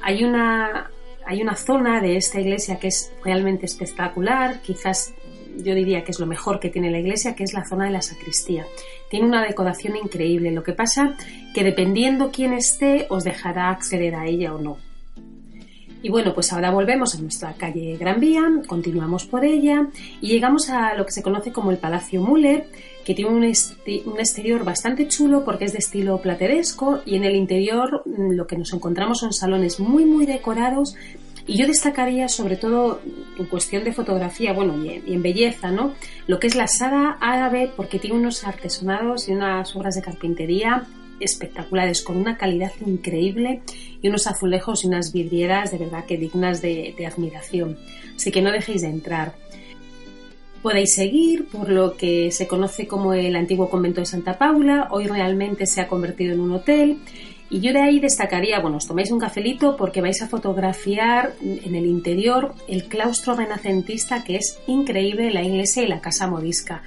[0.00, 0.90] hay una,
[1.26, 5.12] hay una zona de esta iglesia que es realmente espectacular, quizás
[5.58, 7.90] yo diría que es lo mejor que tiene la iglesia, que es la zona de
[7.90, 8.64] la sacristía.
[9.10, 11.18] Tiene una decoración increíble, lo que pasa
[11.52, 14.78] que dependiendo quién esté os dejará acceder a ella o no.
[16.02, 19.86] Y bueno, pues ahora volvemos a nuestra calle Gran Vía, continuamos por ella
[20.20, 22.66] y llegamos a lo que se conoce como el Palacio Müller,
[23.04, 28.02] que tiene un, exterior bastante chulo porque es de estilo plateresco y en el interior
[28.04, 30.96] mm, lo que nos encontramos son salones muy muy decorados
[31.46, 33.00] y yo destacaría sobre todo
[33.38, 35.94] en cuestión de fotografía, bueno, y en, y en belleza, ¿no?
[36.26, 40.84] Lo que es la sala árabe porque tiene unos artesonados y unas obras de carpintería
[41.20, 43.62] espectaculares, con una calidad increíble
[44.00, 47.78] y unos azulejos y unas vidrieras de verdad que dignas de, admiración.
[48.16, 49.34] Así que no dejéis de entrar.
[50.62, 55.06] Podéis seguir por lo que se conoce como el antiguo convento de Santa Paula, hoy
[55.06, 56.98] realmente se ha convertido en un hotel.
[57.50, 61.74] Y yo de ahí destacaría, bueno, os tomáis un cafelito porque vais a fotografiar en
[61.74, 66.82] el interior el claustro renacentista que es increíble, la iglesia y la casa morisca.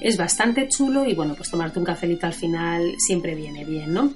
[0.00, 4.14] Es bastante chulo y bueno, pues tomarte un cafelito al final siempre viene bien, ¿no?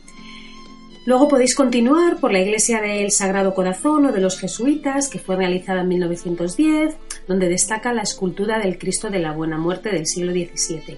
[1.06, 5.36] Luego podéis continuar por la iglesia del Sagrado Corazón o de los jesuitas, que fue
[5.36, 6.96] realizada en 1910,
[7.28, 10.96] donde destaca la escultura del Cristo de la Buena Muerte del siglo XVII.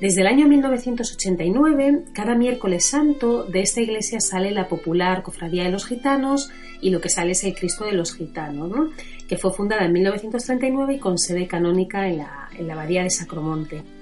[0.00, 5.70] Desde el año 1989, cada miércoles santo de esta iglesia sale la popular Cofradía de
[5.70, 8.90] los Gitanos y lo que sale es el Cristo de los Gitanos, ¿no?
[9.26, 13.10] que fue fundada en 1939 y con sede canónica en la, en la Abadía de
[13.10, 13.95] Sacromonte.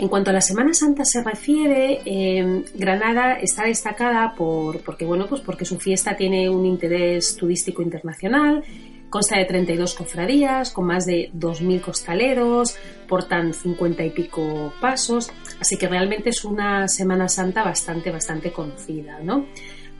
[0.00, 5.26] En cuanto a la Semana Santa se refiere, eh, Granada está destacada por, porque, bueno,
[5.28, 8.64] pues porque su fiesta tiene un interés turístico internacional,
[9.10, 15.76] consta de 32 cofradías, con más de 2.000 costaleros, portan 50 y pico pasos, así
[15.76, 19.48] que realmente es una Semana Santa bastante, bastante conocida, ¿no?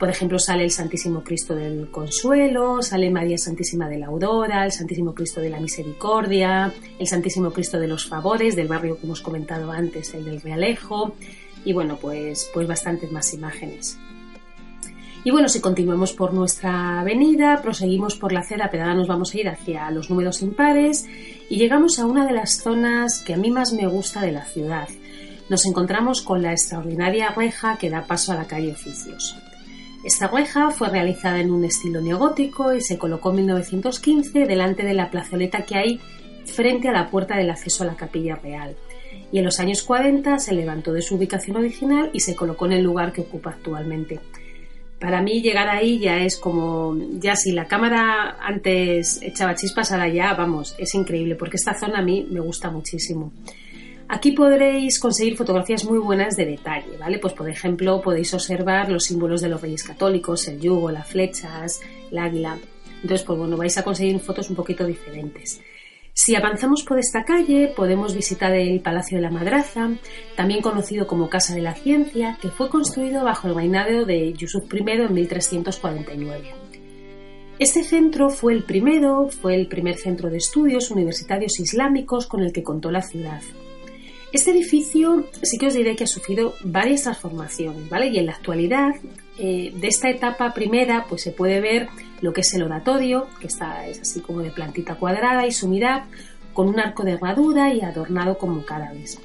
[0.01, 4.71] Por ejemplo, sale el Santísimo Cristo del Consuelo, sale María Santísima de la Aurora, el
[4.71, 9.21] Santísimo Cristo de la Misericordia, el Santísimo Cristo de los Favores, del barrio que hemos
[9.21, 11.13] comentado antes, el del Realejo,
[11.63, 13.99] y bueno, pues, pues bastantes más imágenes.
[15.23, 19.37] Y bueno, si continuamos por nuestra avenida, proseguimos por la acera, ahora nos vamos a
[19.37, 21.05] ir hacia los números impares
[21.47, 24.45] y llegamos a una de las zonas que a mí más me gusta de la
[24.45, 24.89] ciudad,
[25.47, 29.37] nos encontramos con la extraordinaria reja que da paso a la calle Oficios.
[30.03, 34.95] Esta reja fue realizada en un estilo neogótico y se colocó en 1915 delante de
[34.95, 35.99] la plazoleta que hay
[36.45, 38.75] frente a la puerta del acceso a la capilla real.
[39.31, 42.73] Y en los años 40 se levantó de su ubicación original y se colocó en
[42.73, 44.19] el lugar que ocupa actualmente.
[44.99, 50.09] Para mí llegar ahí ya es como, ya si la cámara antes echaba chispas, ahora
[50.09, 53.31] ya, vamos, es increíble, porque esta zona a mí me gusta muchísimo.
[54.13, 57.17] Aquí podréis conseguir fotografías muy buenas de detalle, ¿vale?
[57.17, 61.79] Pues por ejemplo podéis observar los símbolos de los reyes católicos, el yugo, las flechas,
[62.11, 62.57] el águila.
[63.01, 65.61] Entonces, pues bueno, vais a conseguir fotos un poquito diferentes.
[66.11, 69.89] Si avanzamos por esta calle, podemos visitar el Palacio de la Madraza,
[70.35, 74.65] también conocido como Casa de la Ciencia, que fue construido bajo el reinado de Yusuf
[74.73, 76.53] I en 1349.
[77.59, 82.51] Este centro fue el primero, fue el primer centro de estudios universitarios islámicos con el
[82.51, 83.41] que contó la ciudad.
[84.31, 88.07] Este edificio sí que os diré que ha sufrido varias transformaciones, ¿vale?
[88.07, 88.91] Y en la actualidad,
[89.37, 91.89] eh, de esta etapa primera, pues se puede ver
[92.21, 96.05] lo que es el oratorio, que está, es así como de plantita cuadrada y sumidad,
[96.53, 98.63] con un arco de herradura y adornado como
[98.93, 99.19] vez.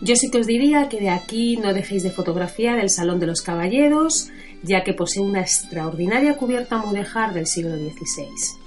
[0.00, 3.26] Yo sí que os diría que de aquí no dejéis de fotografiar el Salón de
[3.26, 4.30] los Caballeros,
[4.62, 8.65] ya que posee una extraordinaria cubierta mudéjar del siglo XVI.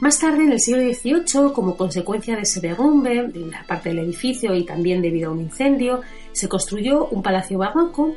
[0.00, 3.98] Más tarde, en el siglo XVIII, como consecuencia de ese derrumbe de la parte del
[3.98, 6.00] edificio y también debido a un incendio,
[6.32, 8.14] se construyó un palacio barroco,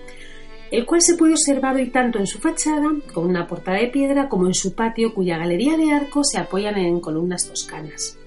[0.72, 4.30] el cual se puede observar hoy tanto en su fachada, con una portada de piedra,
[4.30, 8.18] como en su patio, cuya galería de arcos se apoyan en columnas toscanas.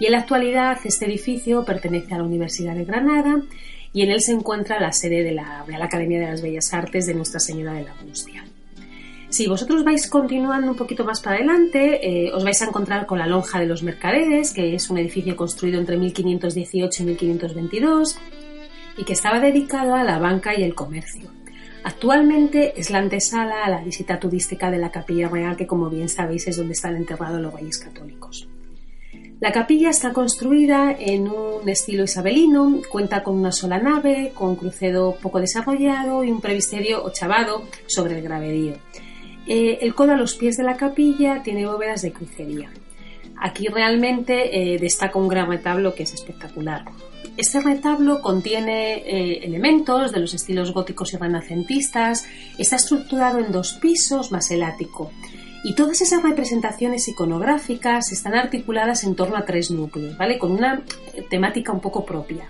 [0.00, 3.42] Y en la actualidad, este edificio pertenece a la Universidad de Granada
[3.92, 7.06] y en él se encuentra la sede de la Real Academia de las Bellas Artes
[7.06, 8.44] de Nuestra Señora de la Angustia.
[9.32, 13.18] Si vosotros vais continuando un poquito más para adelante, eh, os vais a encontrar con
[13.18, 18.18] la Lonja de los Mercaderes, que es un edificio construido entre 1518 y 1522
[18.98, 21.30] y que estaba dedicado a la banca y el comercio.
[21.82, 26.10] Actualmente es la antesala a la visita turística de la Capilla Real, que como bien
[26.10, 28.46] sabéis es donde están enterrados los reyes católicos.
[29.40, 35.16] La capilla está construida en un estilo isabelino, cuenta con una sola nave, con crucero
[35.22, 38.74] poco desarrollado y un previsterio ochavado sobre el gravedío.
[39.54, 42.70] Eh, el codo a los pies de la capilla tiene bóvedas de crucería.
[43.36, 46.86] Aquí realmente eh, destaca un gran retablo que es espectacular.
[47.36, 52.24] Este retablo contiene eh, elementos de los estilos góticos y renacentistas,
[52.56, 55.12] está estructurado en dos pisos más el ático
[55.64, 60.38] y todas esas representaciones iconográficas están articuladas en torno a tres núcleos, ¿vale?
[60.38, 60.82] Con una
[61.28, 62.48] temática un poco propia.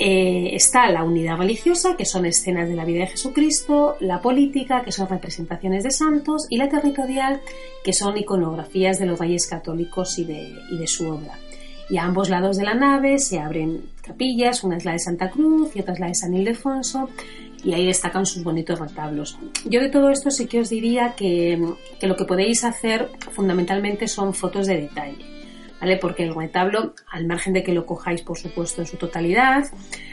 [0.00, 4.82] Eh, está la unidad religiosa, que son escenas de la vida de Jesucristo, la política,
[4.84, 7.40] que son representaciones de santos, y la territorial,
[7.82, 11.36] que son iconografías de los reyes católicos y de, su obra.
[11.90, 15.30] Y a ambos lados de la nave se abren capillas, una es la de Santa
[15.30, 17.08] Cruz y otra es la de San Ildefonso,
[17.64, 19.36] y ahí destacan sus bonitos retablos.
[19.64, 21.60] Yo de todo esto sí que os diría que
[22.02, 25.37] lo que podéis hacer fundamentalmente son fotos de detalle
[26.00, 29.64] Porque el retablo, al margen de que lo cojáis, por supuesto, en su totalidad,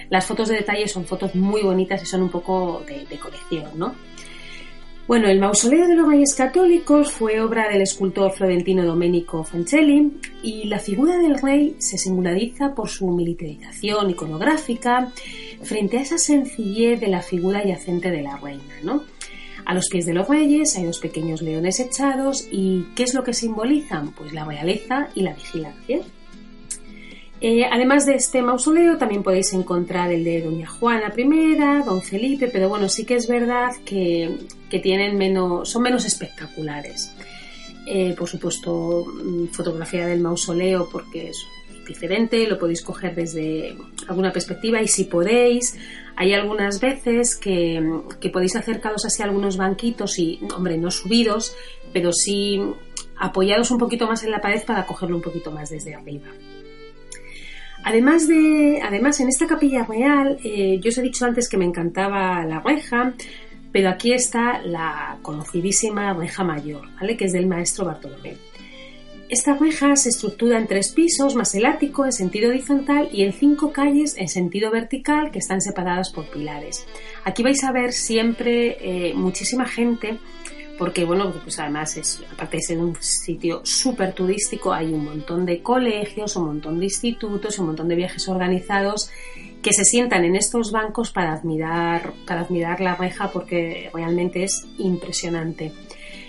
[0.09, 3.95] las fotos de detalle son fotos muy bonitas y son un poco de, colección, ¿no?
[5.07, 10.63] Bueno, el mausoleo de los Reyes Católicos fue obra del escultor florentino Domenico Fancelli y
[10.63, 15.11] la figura del rey se singulariza por su militarización iconográfica
[15.61, 19.03] frente a esa sencillez de la figura yacente de la reina, ¿no?
[19.65, 23.23] A los pies de los reyes hay dos pequeños leones echados y ¿qué es lo
[23.23, 24.11] que simbolizan?
[24.11, 26.01] Pues la realeza y la vigilancia.
[27.41, 32.47] Eh, además de este mausoleo también podéis encontrar el de Doña Juana I, Don Felipe,
[32.47, 34.37] pero bueno, sí que es verdad que,
[34.81, 37.13] tienen menos, son menos espectaculares.
[37.87, 41.45] Eh, por supuesto, mm, fotografía del mausoleo porque es
[41.85, 43.75] diferente, lo podéis coger desde
[44.07, 45.77] alguna perspectiva y si podéis,
[46.15, 47.81] hay algunas veces que,
[48.31, 51.55] podéis acercaros así a algunos banquitos y, hombre, no subidos,
[51.93, 52.61] pero sí
[53.17, 56.27] apoyados un poquito más en la pared para cogerlo un poquito más desde arriba.
[57.83, 61.65] Además de, además en esta capilla real, eh, yo os he dicho antes que me
[61.65, 63.13] encantaba la reja,
[63.71, 67.15] pero aquí está la conocidísima reja mayor, ¿vale?
[67.15, 68.37] Que es del maestro Bartolomé.
[69.35, 73.33] Esta reja se estructura en tres pisos más el ático en sentido horizontal y en
[73.33, 76.85] cinco calles en sentido vertical que están separadas por pilares.
[77.25, 80.19] Aquí vais a ver siempre eh, muchísima gente
[80.77, 85.45] porque bueno, pues además es, aparte de ser un sitio súper turístico, hay un montón
[85.45, 89.09] de colegios, un montón de institutos, un montón de viajes organizados
[89.61, 94.65] que se sientan en estos bancos para admirar, para admirar la reja porque realmente es
[94.77, 95.73] impresionante.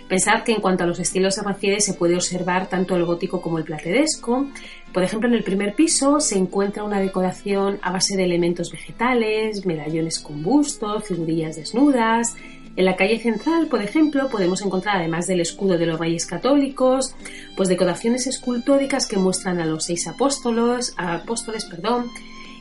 [0.09, 3.41] Pensad que en cuanto a los estilos se refiere se puede observar tanto el gótico
[3.41, 4.47] como el plateresco.
[4.93, 9.67] Por ejemplo, en el primer piso se encuentra una decoración a base de elementos vegetales,
[9.67, 12.37] medallones con bustos, figurillas desnudas.
[12.77, 17.15] En la calle central, por ejemplo, podemos encontrar, además del escudo de los reyes católicos,
[17.57, 22.11] pues decoraciones escultóricas que muestran a los seis apóstolos, apóstoles, perdón,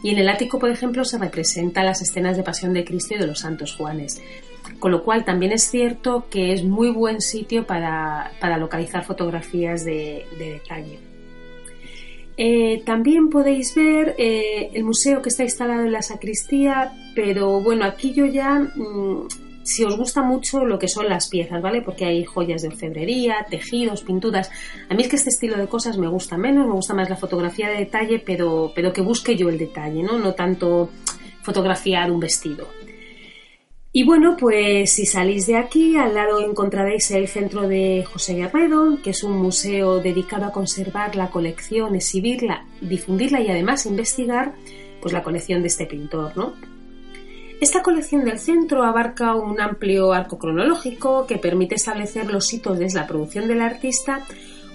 [0.01, 3.17] y en el ático, por ejemplo, se representan las escenas de pasión de Cristo y
[3.17, 4.21] de los santos Juanes.
[4.79, 9.85] Con lo cual también es cierto que es muy buen sitio para, para localizar fotografías
[9.85, 10.99] de, de detalle.
[12.37, 17.85] Eh, también podéis ver eh, el museo que está instalado en la sacristía, pero bueno,
[17.85, 19.27] aquí yo ya, mm,
[19.63, 21.81] si os gusta mucho lo que son las piezas, ¿vale?
[21.81, 24.51] Porque hay joyas de orfebrería, tejidos, pinturas.
[24.89, 27.15] A mí es que este estilo de cosas me gusta menos, me gusta más la
[27.15, 30.19] fotografía de detalle, pero, pero que busque yo el detalle, ¿no?
[30.19, 30.89] No tanto
[31.41, 32.67] fotografiar un vestido.
[33.97, 38.97] Y bueno, pues si salís de aquí, al lado encontraréis el centro de José Guerrero,
[39.01, 44.53] que es un museo dedicado a conservar la colección, exhibirla, difundirla y además investigar
[45.01, 46.55] pues la colección de este pintor, ¿no?
[47.61, 52.89] Esta colección del centro abarca un amplio arco cronológico que permite establecer los hitos de
[52.93, 54.25] la producción del artista,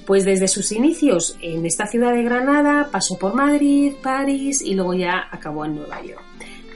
[0.07, 4.95] pues desde sus inicios en esta ciudad de Granada pasó por Madrid, París y luego
[4.95, 6.30] ya acabó en Nueva York.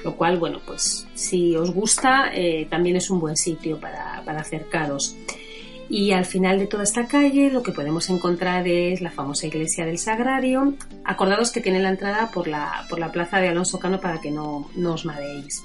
[0.04, 4.40] Lo cual, bueno, pues si os gusta, eh, también es un buen sitio para, para
[4.40, 5.16] acercaros.
[5.88, 9.84] Y al final de toda esta calle lo que podemos encontrar es la famosa iglesia
[9.84, 10.74] del Sagrario.
[11.04, 14.30] Acordados que tiene la entrada por la, por la plaza de Alonso Cano para que
[14.30, 15.62] no, no os mareéis.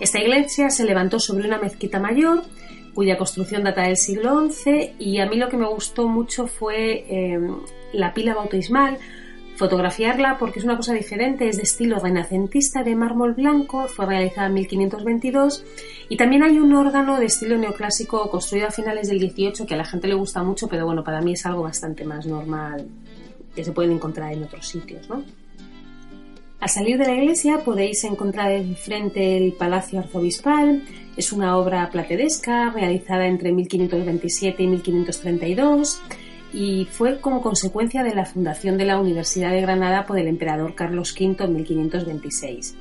[0.00, 2.42] Esta iglesia se levantó sobre una mezquita mayor
[2.94, 7.04] cuya construcción data del siglo XI y a mí lo que me gustó mucho fue
[7.08, 7.38] eh,
[7.92, 8.98] la pila bautismal
[9.60, 14.46] fotografiarla porque es una cosa diferente, es de estilo renacentista de mármol blanco, fue realizada
[14.46, 15.64] en 1522
[16.08, 19.76] y también hay un órgano de estilo neoclásico construido a finales del 18 que a
[19.76, 22.86] la gente le gusta mucho, pero bueno, para mí es algo bastante más normal
[23.54, 25.24] que se pueden encontrar en otros sitios, ¿no?
[26.58, 30.84] Al salir de la iglesia podéis encontrar enfrente el Palacio Arzobispal.
[31.18, 36.00] Es una obra plateresca realizada entre 1527 y 1532
[36.52, 40.74] y fue como consecuencia de la fundación de la Universidad de Granada por el emperador
[40.74, 42.76] Carlos V en 1526.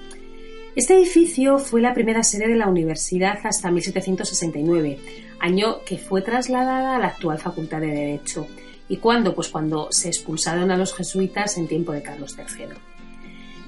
[0.76, 5.00] Este edificio fue la primera sede de la universidad hasta 1769,
[5.40, 8.48] año que fue trasladada a la actual Facultad de Derecho.
[8.88, 9.36] ¿Y cuándo?
[9.36, 12.68] Pues cuando se expulsaron a los jesuitas en tiempo de Carlos III.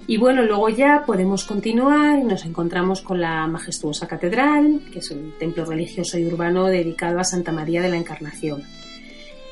[0.08, 5.12] Y bueno, luego ya podemos continuar y nos encontramos con la majestuosa catedral, que es
[5.12, 8.64] un templo religioso y urbano dedicado a Santa María de la Encarnación.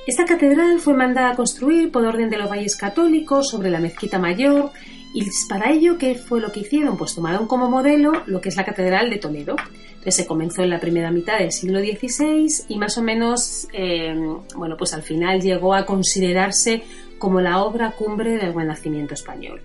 [0.10, 4.18] Esta catedral fue mandada a construir por orden de los reyes católicos sobre la mezquita
[4.18, 4.72] mayor
[5.14, 6.98] y para ello, ¿qué fue lo que hicieron?
[6.98, 9.56] Pues tomaron como modelo lo que es la catedral de Toledo.
[9.88, 14.16] Entonces se comenzó en la primera mitad del siglo XVI y más o menos, eh,
[14.56, 16.82] bueno, pues al final llegó a considerarse
[17.20, 19.62] como la obra cumbre del Renacimiento español.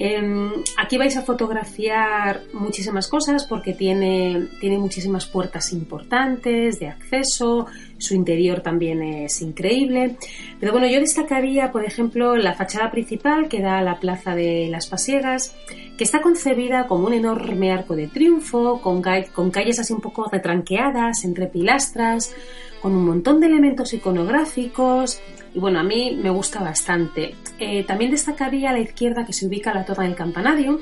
[0.00, 7.66] Em, aquí vais a fotografiar muchísimas cosas porque tiene, tiene muchísimas puertas importantes de acceso,
[7.98, 10.14] su interior también es increíble.
[10.60, 14.68] Pero bueno, yo destacaría, por ejemplo, la fachada principal que da a la Plaza de
[14.70, 15.56] las Pasiegas,
[15.98, 19.02] que está concebida como un enorme arco de triunfo, con,
[19.34, 22.32] con calles así un poco retranqueadas entre pilastras,
[22.80, 25.20] con un montón de elementos iconográficos,
[25.54, 27.34] y bueno, a mí me gusta bastante.
[27.58, 30.80] Eh, también destacaría a la izquierda que se ubica la torre del campanario.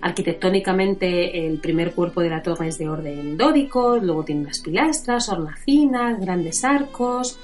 [0.00, 5.28] Arquitectónicamente el primer cuerpo de la torre es de orden dórico, luego tiene unas pilastras,
[5.28, 7.38] hornacinas, grandes arcos.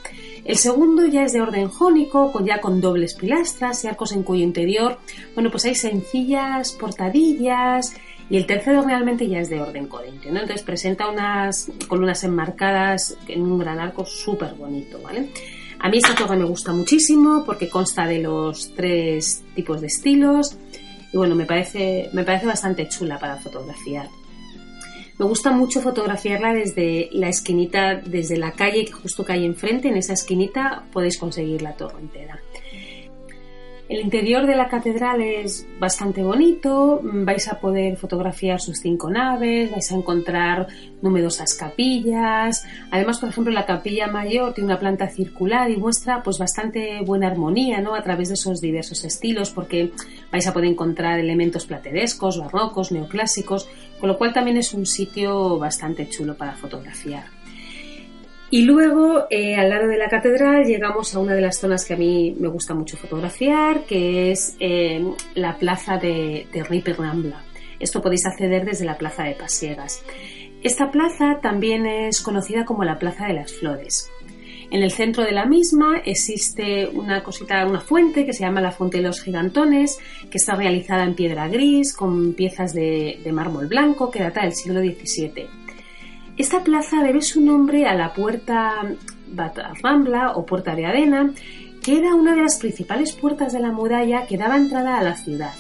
[0.45, 4.23] El segundo ya es de orden jónico, con, ya con dobles pilastras y arcos en
[4.23, 4.99] cuyo interior,
[5.35, 7.95] bueno, pues hay sencillas portadillas,
[8.29, 10.41] y el tercero realmente ya es de orden corintio, ¿no?
[10.41, 15.31] Entonces presenta unas columnas enmarcadas en un gran arco súper bonito, ¿vale?
[15.79, 20.57] A mí esta torre me gusta muchísimo porque consta de los tres tipos de estilos
[21.13, 24.09] y bueno, me parece, me parece bastante chula para fotografiar.
[25.19, 29.97] Me gusta mucho fotografiarla desde la esquinita, desde la calle que justo cae enfrente, en
[29.97, 32.39] esa esquinita podéis conseguir la torre entera.
[33.89, 39.71] El interior de la catedral es bastante bonito, vais a poder fotografiar sus cinco naves,
[39.71, 40.67] vais a encontrar
[41.03, 42.67] numerosas capillas.
[42.91, 47.29] Además, por ejemplo, la capilla mayor tiene una planta circular y muestra pues bastante buena
[47.29, 47.95] armonía, ¿no?
[47.95, 49.93] A través de esos diversos estilos, porque
[50.33, 53.69] vais a poder encontrar elementos platerescos, barrocos, neoclásicos,
[54.01, 57.36] con lo cual también es un sitio bastante chulo para fotografiar.
[58.51, 61.95] Y luego, eh, al lado de la catedral, llegamos a una de las zonas que
[61.95, 67.43] a mí me gusta mucho fotografiar, que es eh, la plaza de, de Ripper Rambla.
[67.81, 70.05] Esto podéis acceder desde la plaza de Pasiegas.
[70.63, 74.11] Esta plaza también es conocida como la Plaza de las Flores.
[74.71, 78.73] En el centro de la misma existe una cosita, una fuente que se llama la
[78.73, 79.99] Fuente de los Gigantones,
[80.31, 84.55] que está realizada en piedra gris con piezas de, de mármol blanco que data del
[84.55, 85.66] siglo XVII.
[86.37, 88.83] Esta plaza debe su nombre a la puerta
[89.83, 91.33] Rambla o Puerta de Arena,
[91.83, 95.15] que era una de las principales puertas de la muralla que daba entrada a la
[95.17, 95.55] ciudad.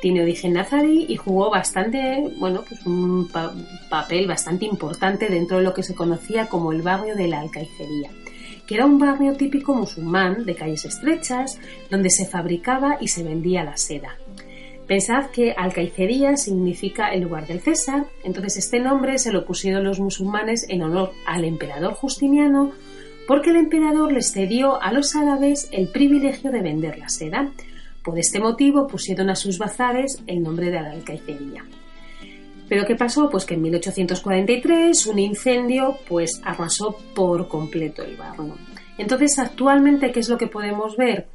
[0.00, 3.52] Tiene origen nazarí y jugó bastante, bueno, pues un pa-
[3.90, 8.10] papel bastante importante dentro de lo que se conocía como el barrio de la Alcaicería,
[8.66, 11.58] que era un barrio típico musulmán de calles estrechas
[11.90, 14.16] donde se fabricaba y se vendía la seda.
[14.88, 20.00] Pensad que Alcaicería significa el lugar del César, entonces este nombre se lo pusieron los
[20.00, 22.72] musulmanes en honor al emperador Justiniano,
[23.26, 27.52] porque el emperador les cedió a los árabes el privilegio de vender la seda.
[28.02, 31.66] Por este motivo pusieron a sus bazares el nombre de la Alcaicería.
[32.66, 33.28] Pero ¿qué pasó?
[33.28, 38.56] Pues que en 1843 un incendio pues arrasó por completo el barrio.
[38.96, 41.28] Entonces actualmente ¿qué es lo que podemos ver?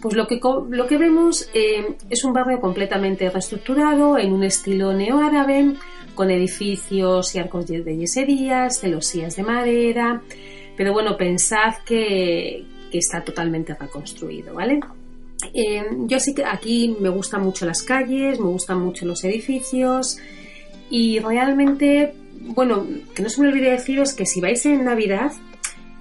[0.00, 0.40] Pues lo que,
[0.70, 5.74] lo que vemos eh, es un barrio completamente reestructurado en un estilo neoárabe,
[6.14, 10.22] con edificios y arcos de yeserías, celosías de madera,
[10.76, 14.80] pero bueno, pensad que, que está totalmente reconstruido, ¿vale?
[15.54, 20.18] Eh, yo sí que aquí me gustan mucho las calles, me gustan mucho los edificios
[20.90, 25.32] y realmente, bueno, que no se me olvide deciros que si vais en Navidad,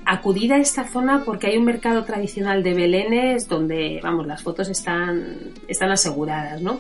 [0.08, 4.70] acudid a esta zona porque hay un mercado tradicional de belenes donde, vamos, las fotos
[4.70, 6.80] están, están aseguradas, ¿no?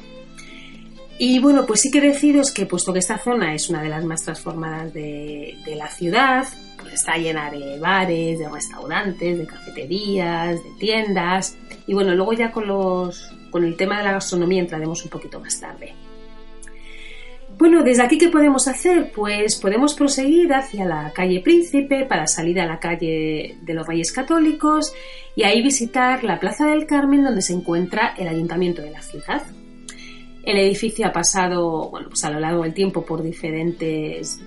[1.19, 4.05] Y bueno, pues sí que deciros que puesto que esta zona es una de las
[4.05, 6.47] más transformadas de, la ciudad,
[6.80, 11.57] pues está llena de bares, de restaurantes, de cafeterías, de tiendas.
[11.86, 15.39] Y bueno, luego ya con los con el tema de la gastronomía entraremos un poquito
[15.39, 15.93] más tarde.
[17.58, 19.12] Bueno, desde aquí, ¿qué podemos hacer?
[19.12, 24.12] Pues podemos proseguir hacia la calle Príncipe para salir a la calle de los Reyes
[24.12, 24.93] Católicos
[25.36, 29.41] y ahí visitar la Plaza del Carmen donde se encuentra el ayuntamiento de la ciudad.
[30.43, 34.39] El edificio ha pasado, bueno, pues a lo largo del tiempo por diferentes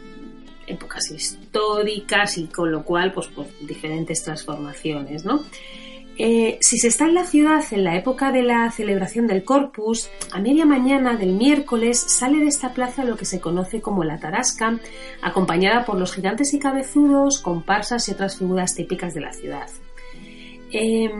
[0.68, 5.42] épocas históricas y con lo cual, pues por diferentes transformaciones, ¿no?
[6.22, 10.10] Eh, si se está en la ciudad en la época de la celebración del Corpus,
[10.32, 14.18] a media mañana del miércoles sale de esta plaza lo que se conoce como la
[14.18, 14.78] Tarasca,
[15.22, 19.66] acompañada por los gigantes y cabezudos, comparsas y otras figuras típicas de la ciudad.
[20.70, 21.10] Eh,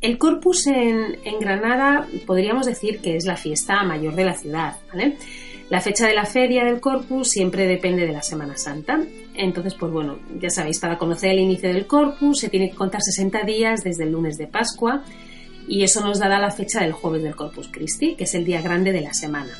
[0.00, 4.76] el Corpus en, Granada podríamos decir que es la fiesta mayor de la ciudad.
[5.70, 9.00] La fecha de la feria del Corpus siempre depende de la Semana Santa.
[9.40, 13.00] Entonces, pues bueno, ya sabéis, para conocer el inicio del Corpus se tiene que contar
[13.00, 15.02] 60 días desde el lunes de Pascua
[15.66, 18.60] y eso nos dará la fecha del jueves del Corpus Christi, que es el día
[18.60, 19.50] grande de la semana.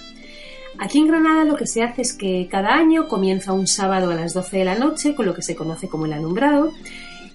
[0.78, 4.14] Aquí en Granada lo que se hace es que cada año comienza un sábado a
[4.14, 6.72] las 12 de la noche con lo que se conoce como el alumbrado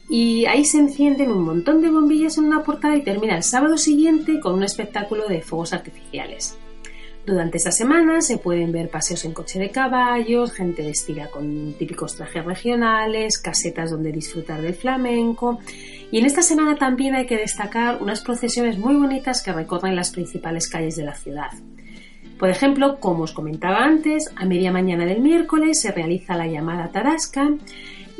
[0.08, 3.76] y ahí se encienden un montón de bombillas en una portada y termina el sábado
[3.80, 6.56] siguiente con un espectáculo de fuegos artificiales.
[7.26, 12.16] Durante esta semana se pueden ver paseos en coche de caballos, gente vestida con típicos
[12.16, 15.60] trajes regionales, casetas donde disfrutar del flamenco.
[16.12, 20.12] Y en esta semana también hay que destacar unas procesiones muy bonitas que recorren las
[20.12, 21.50] principales calles de la ciudad.
[22.38, 26.92] Por ejemplo, como os comentaba antes, a media mañana del miércoles se realiza la llamada
[26.92, 27.56] Tarasca.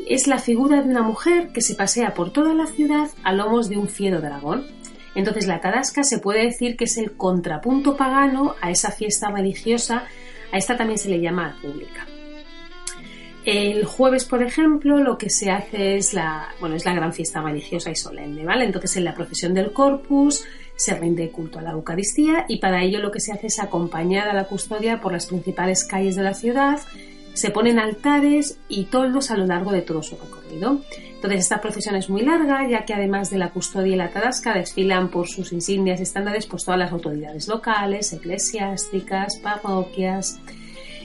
[0.08, 3.68] Es la figura de una mujer que se pasea por toda la ciudad a lomos
[3.68, 4.64] de un fiero dragón.
[5.16, 10.04] Entonces la Tarasca se puede decir que es el contrapunto pagano a esa fiesta religiosa,
[10.52, 12.06] a esta también se le llama pública.
[13.46, 17.40] El jueves, por ejemplo, lo que se hace es la, bueno, es la gran fiesta
[17.40, 18.64] religiosa y solemne, ¿vale?
[18.64, 20.44] Entonces en la procesión del Corpus
[20.74, 24.28] se rinde culto a la Eucaristía y para ello lo que se hace es acompañar
[24.28, 26.80] a la custodia por las principales calles de la ciudad,
[27.36, 30.80] se ponen altares y toldos a lo largo de todo su recorrido.
[31.16, 34.54] Entonces esta procesión es muy larga, ya que además de la custodia y la tarasca
[34.54, 40.40] desfilan por sus insignias estándares pues todas las autoridades locales, eclesiásticas, parroquias.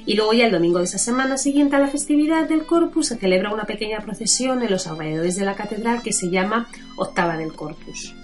[0.05, 3.17] Y luego ya el domingo de esa semana siguiente a la festividad del Corpus se
[3.17, 7.53] celebra una pequeña procesión en los alrededores de la catedral que se llama Octava del
[7.53, 8.15] Corpus.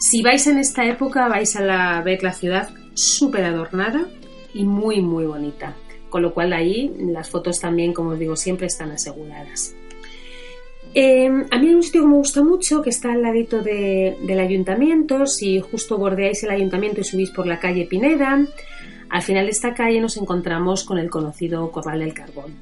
[0.00, 4.06] Si vais en esta época vais a ver la ciudad súper adornada
[4.54, 5.74] y muy muy bonita.
[6.16, 9.74] Con lo cual ahí las fotos también, como os digo, siempre están aseguradas.
[10.94, 14.16] Eh, a mí hay un sitio que me gusta mucho, que está al ladito de,
[14.22, 15.26] del ayuntamiento.
[15.26, 18.46] Si justo bordeáis el ayuntamiento y subís por la calle Pineda,
[19.10, 22.54] al final de esta calle nos encontramos con el conocido Corral del Carbón,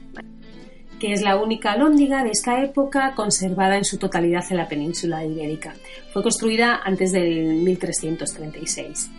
[0.98, 5.24] que es la única alhóndiga de esta época conservada en su totalidad en la península
[5.24, 5.76] ibérica.
[6.12, 9.12] Fue construida antes del 1336.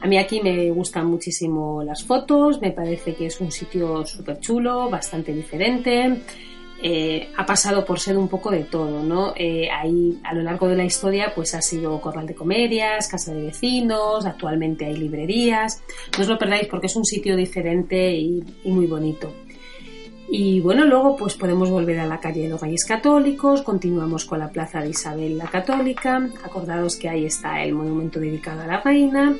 [0.00, 4.38] A mí aquí me gustan muchísimo las fotos, me parece que es un sitio súper
[4.38, 6.20] chulo, bastante diferente.
[6.80, 9.32] eh, ha pasado por ser un poco de todo, ¿no?
[9.34, 13.34] Eh, ahí a lo largo de la historia pues ha sido corral de comedias, casa
[13.34, 15.82] de vecinos, actualmente hay librerías.
[16.16, 19.32] No os lo perdáis porque es un sitio diferente y, muy bonito.
[20.30, 24.38] Y bueno, luego pues podemos volver a la calle de los Reyes Católicos, continuamos con
[24.38, 28.80] la plaza de Isabel la Católica, acordados que ahí está el monumento dedicado a la
[28.82, 29.34] reina,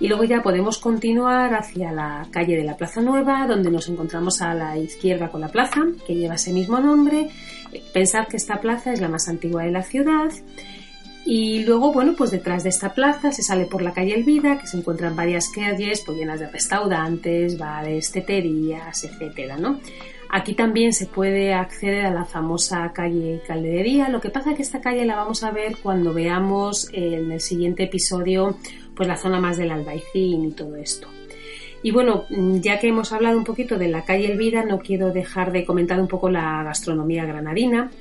[0.00, 4.40] y luego ya podemos continuar hacia la calle de la Plaza Nueva, donde nos encontramos
[4.40, 7.30] a la izquierda con la plaza, que lleva ese mismo nombre.
[7.92, 10.30] Pensad que esta plaza es la más antigua de la ciudad.
[11.24, 14.66] Y luego, bueno, pues detrás de esta plaza se sale por la calle Elvira, que
[14.66, 19.80] se encuentran varias calles pues, llenas de restaurantes, bares, teterías, etcétera, ¿no?
[20.30, 24.10] Aquí también se puede acceder a la famosa calle Calderería.
[24.10, 27.40] Lo que pasa es que esta calle la vamos a ver cuando veamos en el
[27.40, 28.56] siguiente episodio
[28.98, 31.06] pues la zona más del Albaicín y todo esto.
[31.84, 35.52] Y bueno, ya que hemos hablado un poquito de la calle Elvira, no quiero dejar
[35.52, 37.92] de comentar un poco la gastronomía granadina,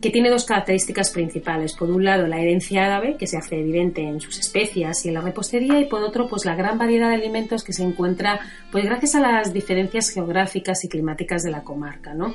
[0.00, 1.74] que tiene dos características principales.
[1.74, 5.14] Por un lado, la herencia árabe, que se hace evidente en sus especias y en
[5.14, 8.38] la repostería, y por otro, pues la gran variedad de alimentos que se encuentra,
[8.70, 12.32] pues gracias a las diferencias geográficas y climáticas de la comarca, ¿no?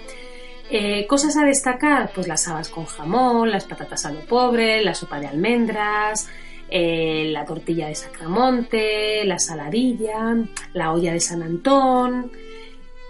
[0.70, 4.93] Eh, cosas a destacar, pues las habas con jamón, las patatas a lo pobre, la
[4.93, 6.30] sopa de almendras,
[6.72, 10.38] eh, la tortilla de Sacramonte, la saladilla,
[10.74, 12.32] la olla de San Antón,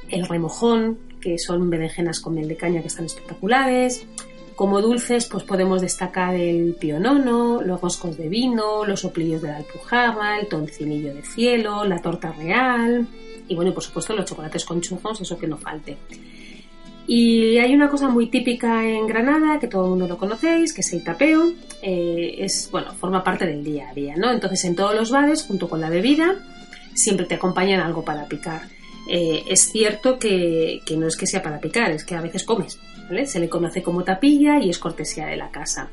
[0.09, 4.05] el remojón, que son berenjenas con miel de caña que están espectaculares.
[4.55, 9.57] Como dulces, pues podemos destacar el pionono, los roscos de vino, los soplillos de la
[9.57, 13.07] alpujarra, el toncinillo de cielo, la torta real
[13.51, 15.97] y bueno, por supuesto los chocolates con churros, eso que no falte.
[17.07, 20.81] Y hay una cosa muy típica en Granada, que todo el mundo lo conocéis, que
[20.81, 21.51] es el tapeo.
[21.81, 24.31] Eh, es, bueno, forma parte del día a día, ¿no?
[24.31, 26.35] Entonces en todos los bares, junto con la bebida,
[26.93, 28.61] siempre te acompañan algo para picar.
[29.09, 32.43] Eh, es cierto que, que, no es que sea para picar, es que a veces
[32.43, 32.79] comes,
[33.09, 33.25] ¿vale?
[33.25, 35.89] Se le conoce como tapilla y es cortesía de la casa.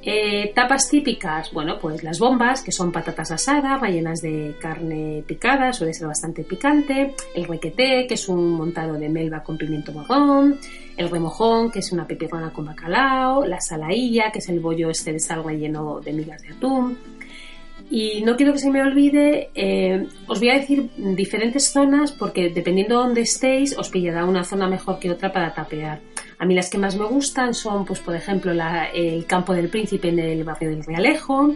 [0.00, 5.72] Eh, tapas típicas, bueno, pues las bombas, que son patatas asadas, rellenas de carne picada,
[5.72, 7.14] suele ser bastante picante.
[7.34, 10.58] El requeté, que es un montado de melva con pimiento morrón.
[10.96, 13.44] El remojón, que es una pepirrona con bacalao.
[13.44, 16.96] La salailla, que es el bollo este de sal relleno de migas de atún.
[17.90, 22.50] Y no quiero que se me olvide, eh, os voy a decir diferentes zonas porque
[22.50, 26.00] dependiendo de dónde estéis os pillará una zona mejor que otra para tapear.
[26.38, 30.08] A mí las que más me gustan son, pues por ejemplo, el Campo del Príncipe
[30.08, 31.54] en el barrio del Realejo,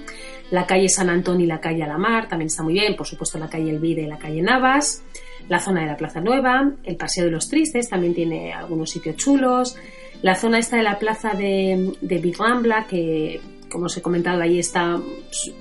[0.50, 3.48] la calle San Antón y la calle Alamar, también está muy bien, por supuesto la
[3.48, 5.04] calle Elvira y la calle Navas,
[5.48, 9.16] la zona de la Plaza Nueva, el Paseo de los Tristes también tiene algunos sitios
[9.16, 9.76] chulos,
[10.20, 13.40] la zona esta de la Plaza de, de Big Rambla, que
[13.72, 15.00] como os he comentado, ahí está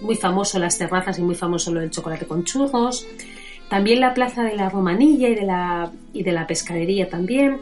[0.02, 3.08] muy famoso las terrazas y muy famoso lo del chocolate con churros.
[3.70, 7.62] También la plaza de la Romanilla y de la, y de la pescadería también.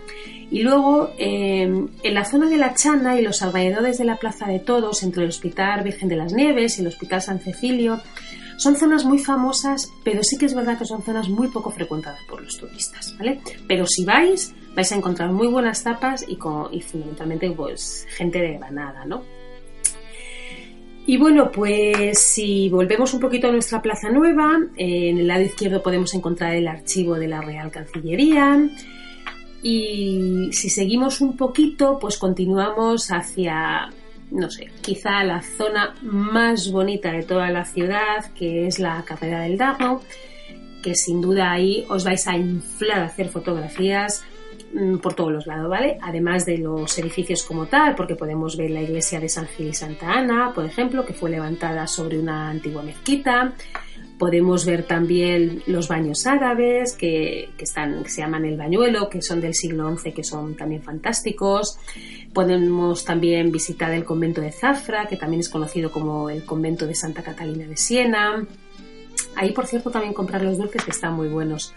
[0.51, 4.47] Y luego em, en la zona de la Chana y los alrededores de la Plaza
[4.47, 8.01] de Todos, entre el Hospital Virgen de las Nieves y el Hospital San Cecilio,
[8.57, 12.21] son zonas muy famosas, pero sí que es verdad que son zonas muy poco frecuentadas
[12.29, 13.39] por los turistas, ¿vale?
[13.67, 18.39] Pero si vais, vais a encontrar muy buenas tapas y, con, y fundamentalmente pues gente
[18.39, 19.23] de Granada, ¿no?
[21.05, 25.81] Y bueno, pues si volvemos un poquito a nuestra Plaza Nueva, en el lado izquierdo
[25.81, 28.59] podemos encontrar el archivo de la Real Cancillería.
[29.61, 33.89] Y si seguimos un poquito, pues continuamos hacia,
[34.31, 39.41] no sé, quizá la zona más bonita de toda la ciudad, que es la Carrera
[39.41, 40.01] del Darro,
[40.81, 44.23] que sin duda ahí os vais a inflar a hacer fotografías
[44.71, 45.97] Mm, por todos los lados, ¿vale?
[46.01, 49.73] Además de los edificios como tal, porque podemos ver la iglesia de San Gil y
[49.73, 53.53] Santa Ana, por ejemplo, que fue levantada sobre una antigua mezquita.
[54.19, 59.41] Podemos ver también los baños árabes, que, están, que se llaman el bañuelo, que son
[59.41, 61.79] del siglo XI, que son también fantásticos.
[62.33, 66.93] Podemos también visitar el convento de Zafra, que también es conocido como el convento de
[66.93, 68.45] Santa Catalina de Siena.
[69.35, 71.73] Ahí, por cierto, también comprar los dulces que están muy buenos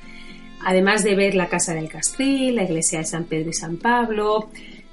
[0.64, 4.49] además de ver la casa del Castril, la iglesia de San Pedro y San Pablo.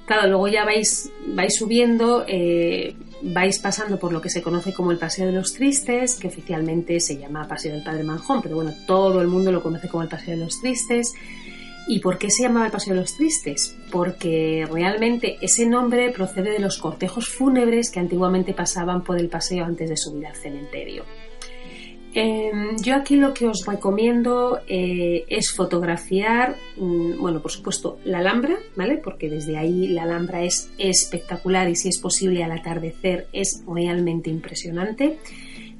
[0.06, 4.90] Claro, luego ya vais, vais subiendo, eh, vais pasando por lo que se conoce como
[4.90, 8.72] el Paseo de los Tristes, que oficialmente se llama Paseo del Padre Manjón, pero bueno,
[8.86, 11.14] todo el mundo lo conoce como el Paseo de los Tristes.
[11.86, 13.76] ¿Y por qué se llamaba el Paseo de los Tristes?
[13.90, 19.64] Porque realmente ese nombre procede de los cortejos fúnebres que antiguamente pasaban por el paseo
[19.64, 21.04] antes de subir al cementerio.
[22.12, 28.18] Em, yo aquí lo que os recomiendo eh, es fotografiar, mm, bueno, por supuesto, la
[28.18, 28.98] Alhambra, ¿vale?
[28.98, 34.28] Porque desde ahí la Alhambra es espectacular y si es posible al atardecer es realmente
[34.28, 35.18] impresionante.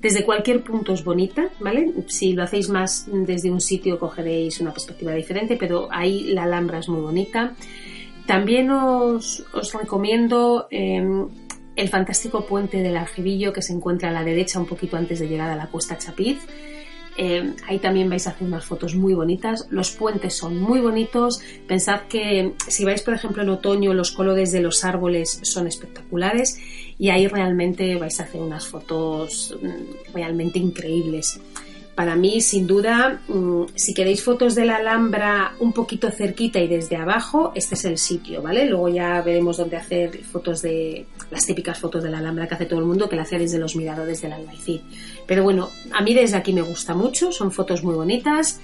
[0.00, 1.92] Desde cualquier punto es bonita, ¿vale?
[2.06, 6.78] Si lo hacéis más desde un sitio cogeréis una perspectiva diferente, pero ahí la Alhambra
[6.78, 7.54] es muy bonita.
[8.26, 11.26] También os, os recomiendo eh,
[11.76, 15.28] el fantástico puente del Aljebillo que se encuentra a la derecha un poquito antes de
[15.28, 16.38] llegar a la Cuesta Chapiz.
[17.16, 19.66] Eh, ahí también vais a hacer unas fotos muy bonitas.
[19.70, 21.40] Los puentes son muy bonitos.
[21.66, 26.58] Pensad que si vais, por ejemplo, en otoño, los colores de los árboles son espectaculares
[26.98, 31.40] y ahí realmente vais a hacer unas fotos mm, realmente increíbles.
[32.00, 36.66] Para mí, sin duda, mm, si queréis fotos de la Alhambra un poquito cerquita y
[36.66, 38.64] desde abajo, este es el sitio, ¿vale?
[38.64, 42.64] Luego ya veremos dónde hacer fotos de las típicas fotos de la Alhambra que hace
[42.64, 44.80] todo el mundo, que la hace desde los miradores del Albaicín.
[45.26, 48.62] Pero bueno, a mí desde aquí me gusta mucho, son fotos muy bonitas.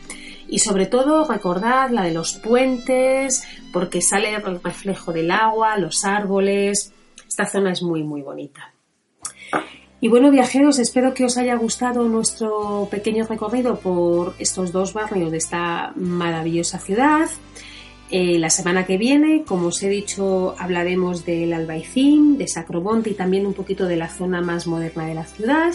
[0.48, 6.06] Y sobre todo recordad la de los puentes, porque sale el reflejo del agua, los
[6.06, 6.90] árboles.
[7.28, 8.72] Esta zona es muy, muy bonita.
[10.06, 15.32] Y bueno, viajeros, espero que os haya gustado nuestro pequeño recorrido por estos dos barrios
[15.32, 17.28] de esta maravillosa ciudad.
[18.12, 23.14] Eh, la semana que viene, como os he dicho, hablaremos del Albaicín, de Sacromonte y
[23.14, 25.74] también un poquito de la zona más moderna de la ciudad.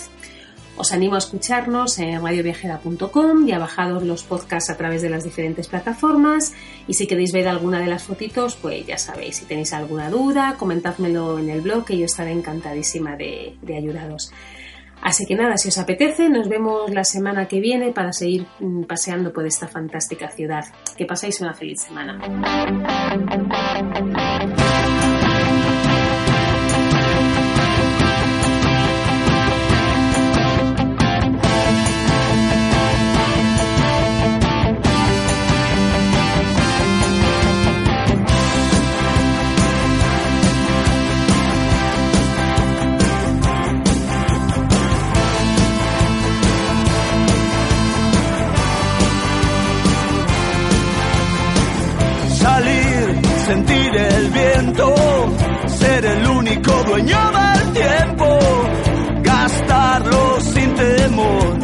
[0.77, 5.23] Os animo a escucharnos en radioviajera.com y a bajaros los podcasts a través de las
[5.23, 6.53] diferentes plataformas.
[6.87, 10.55] Y si queréis ver alguna de las fotitos, pues ya sabéis, si tenéis alguna duda,
[10.57, 14.31] comentádmelo en el blog que yo estaré encantadísima de, de ayudaros.
[15.01, 18.83] Así que nada, si os apetece, nos vemos la semana que viene para seguir mm,
[18.83, 20.63] paseando por esta fantástica ciudad.
[20.95, 22.19] Que paséis una feliz semana.
[57.11, 58.39] Dueño del tiempo,
[59.23, 61.59] gastarlo sin temor,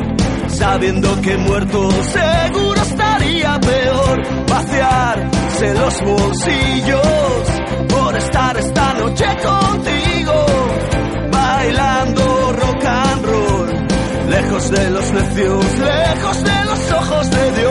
[0.49, 7.47] sabiendo que muerto seguro estaría peor, vaciarse los bolsillos
[7.89, 10.45] por estar esta noche contigo,
[11.31, 13.87] bailando rock and roll,
[14.29, 17.66] lejos de los necios, lejos de los ojos de Dios.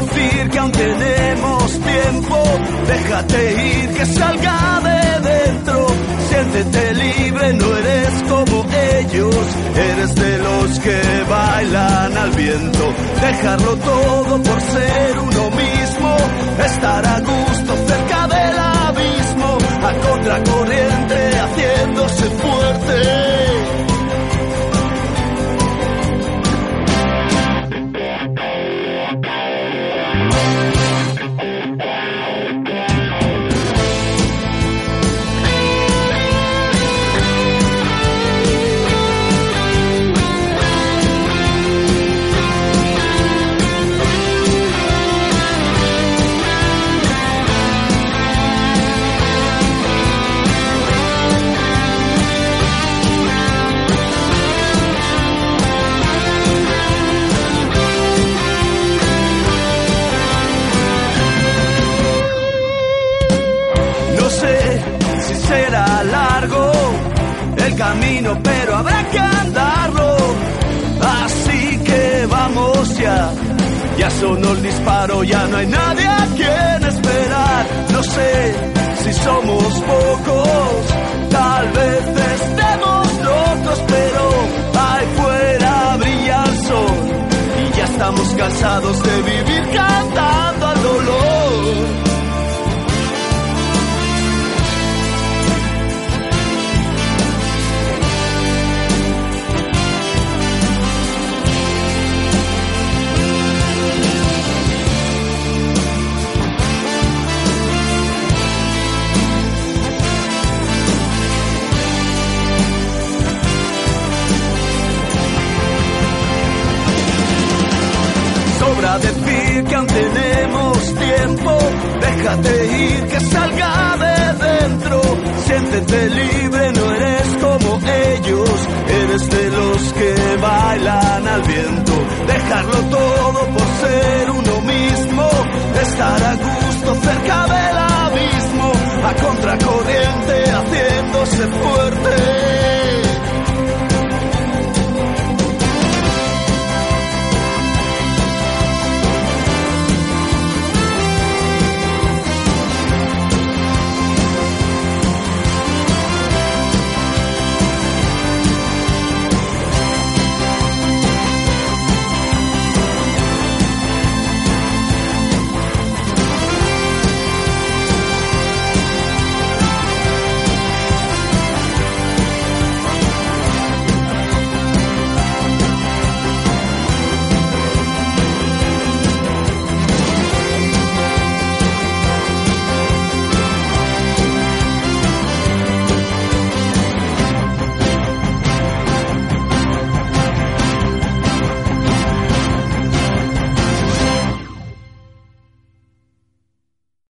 [0.00, 2.42] Decir que aún tenemos tiempo.
[2.86, 5.86] Déjate ir, que salga de dentro.
[6.28, 8.66] Siéntete libre, no eres como
[9.00, 9.46] ellos.
[9.90, 12.84] Eres de los que bailan al viento.
[13.20, 16.16] Dejarlo todo por ser uno mismo.
[16.64, 19.58] Estar a gusto cerca del abismo.
[19.88, 23.45] A contracorriente, haciéndose fuerte.
[67.76, 70.16] Camino, pero habrá que andarlo.
[71.22, 73.32] Así que vamos ya.
[73.98, 77.66] Ya sonó el disparo, ya no hay nadie a quien esperar.
[77.92, 78.54] No sé
[79.02, 80.82] si somos pocos,
[81.30, 82.02] tal vez
[82.34, 84.22] estemos locos, pero
[84.88, 86.96] ahí fuera brilla el sol.
[87.62, 92.05] Y ya estamos cansados de vivir cantando al dolor.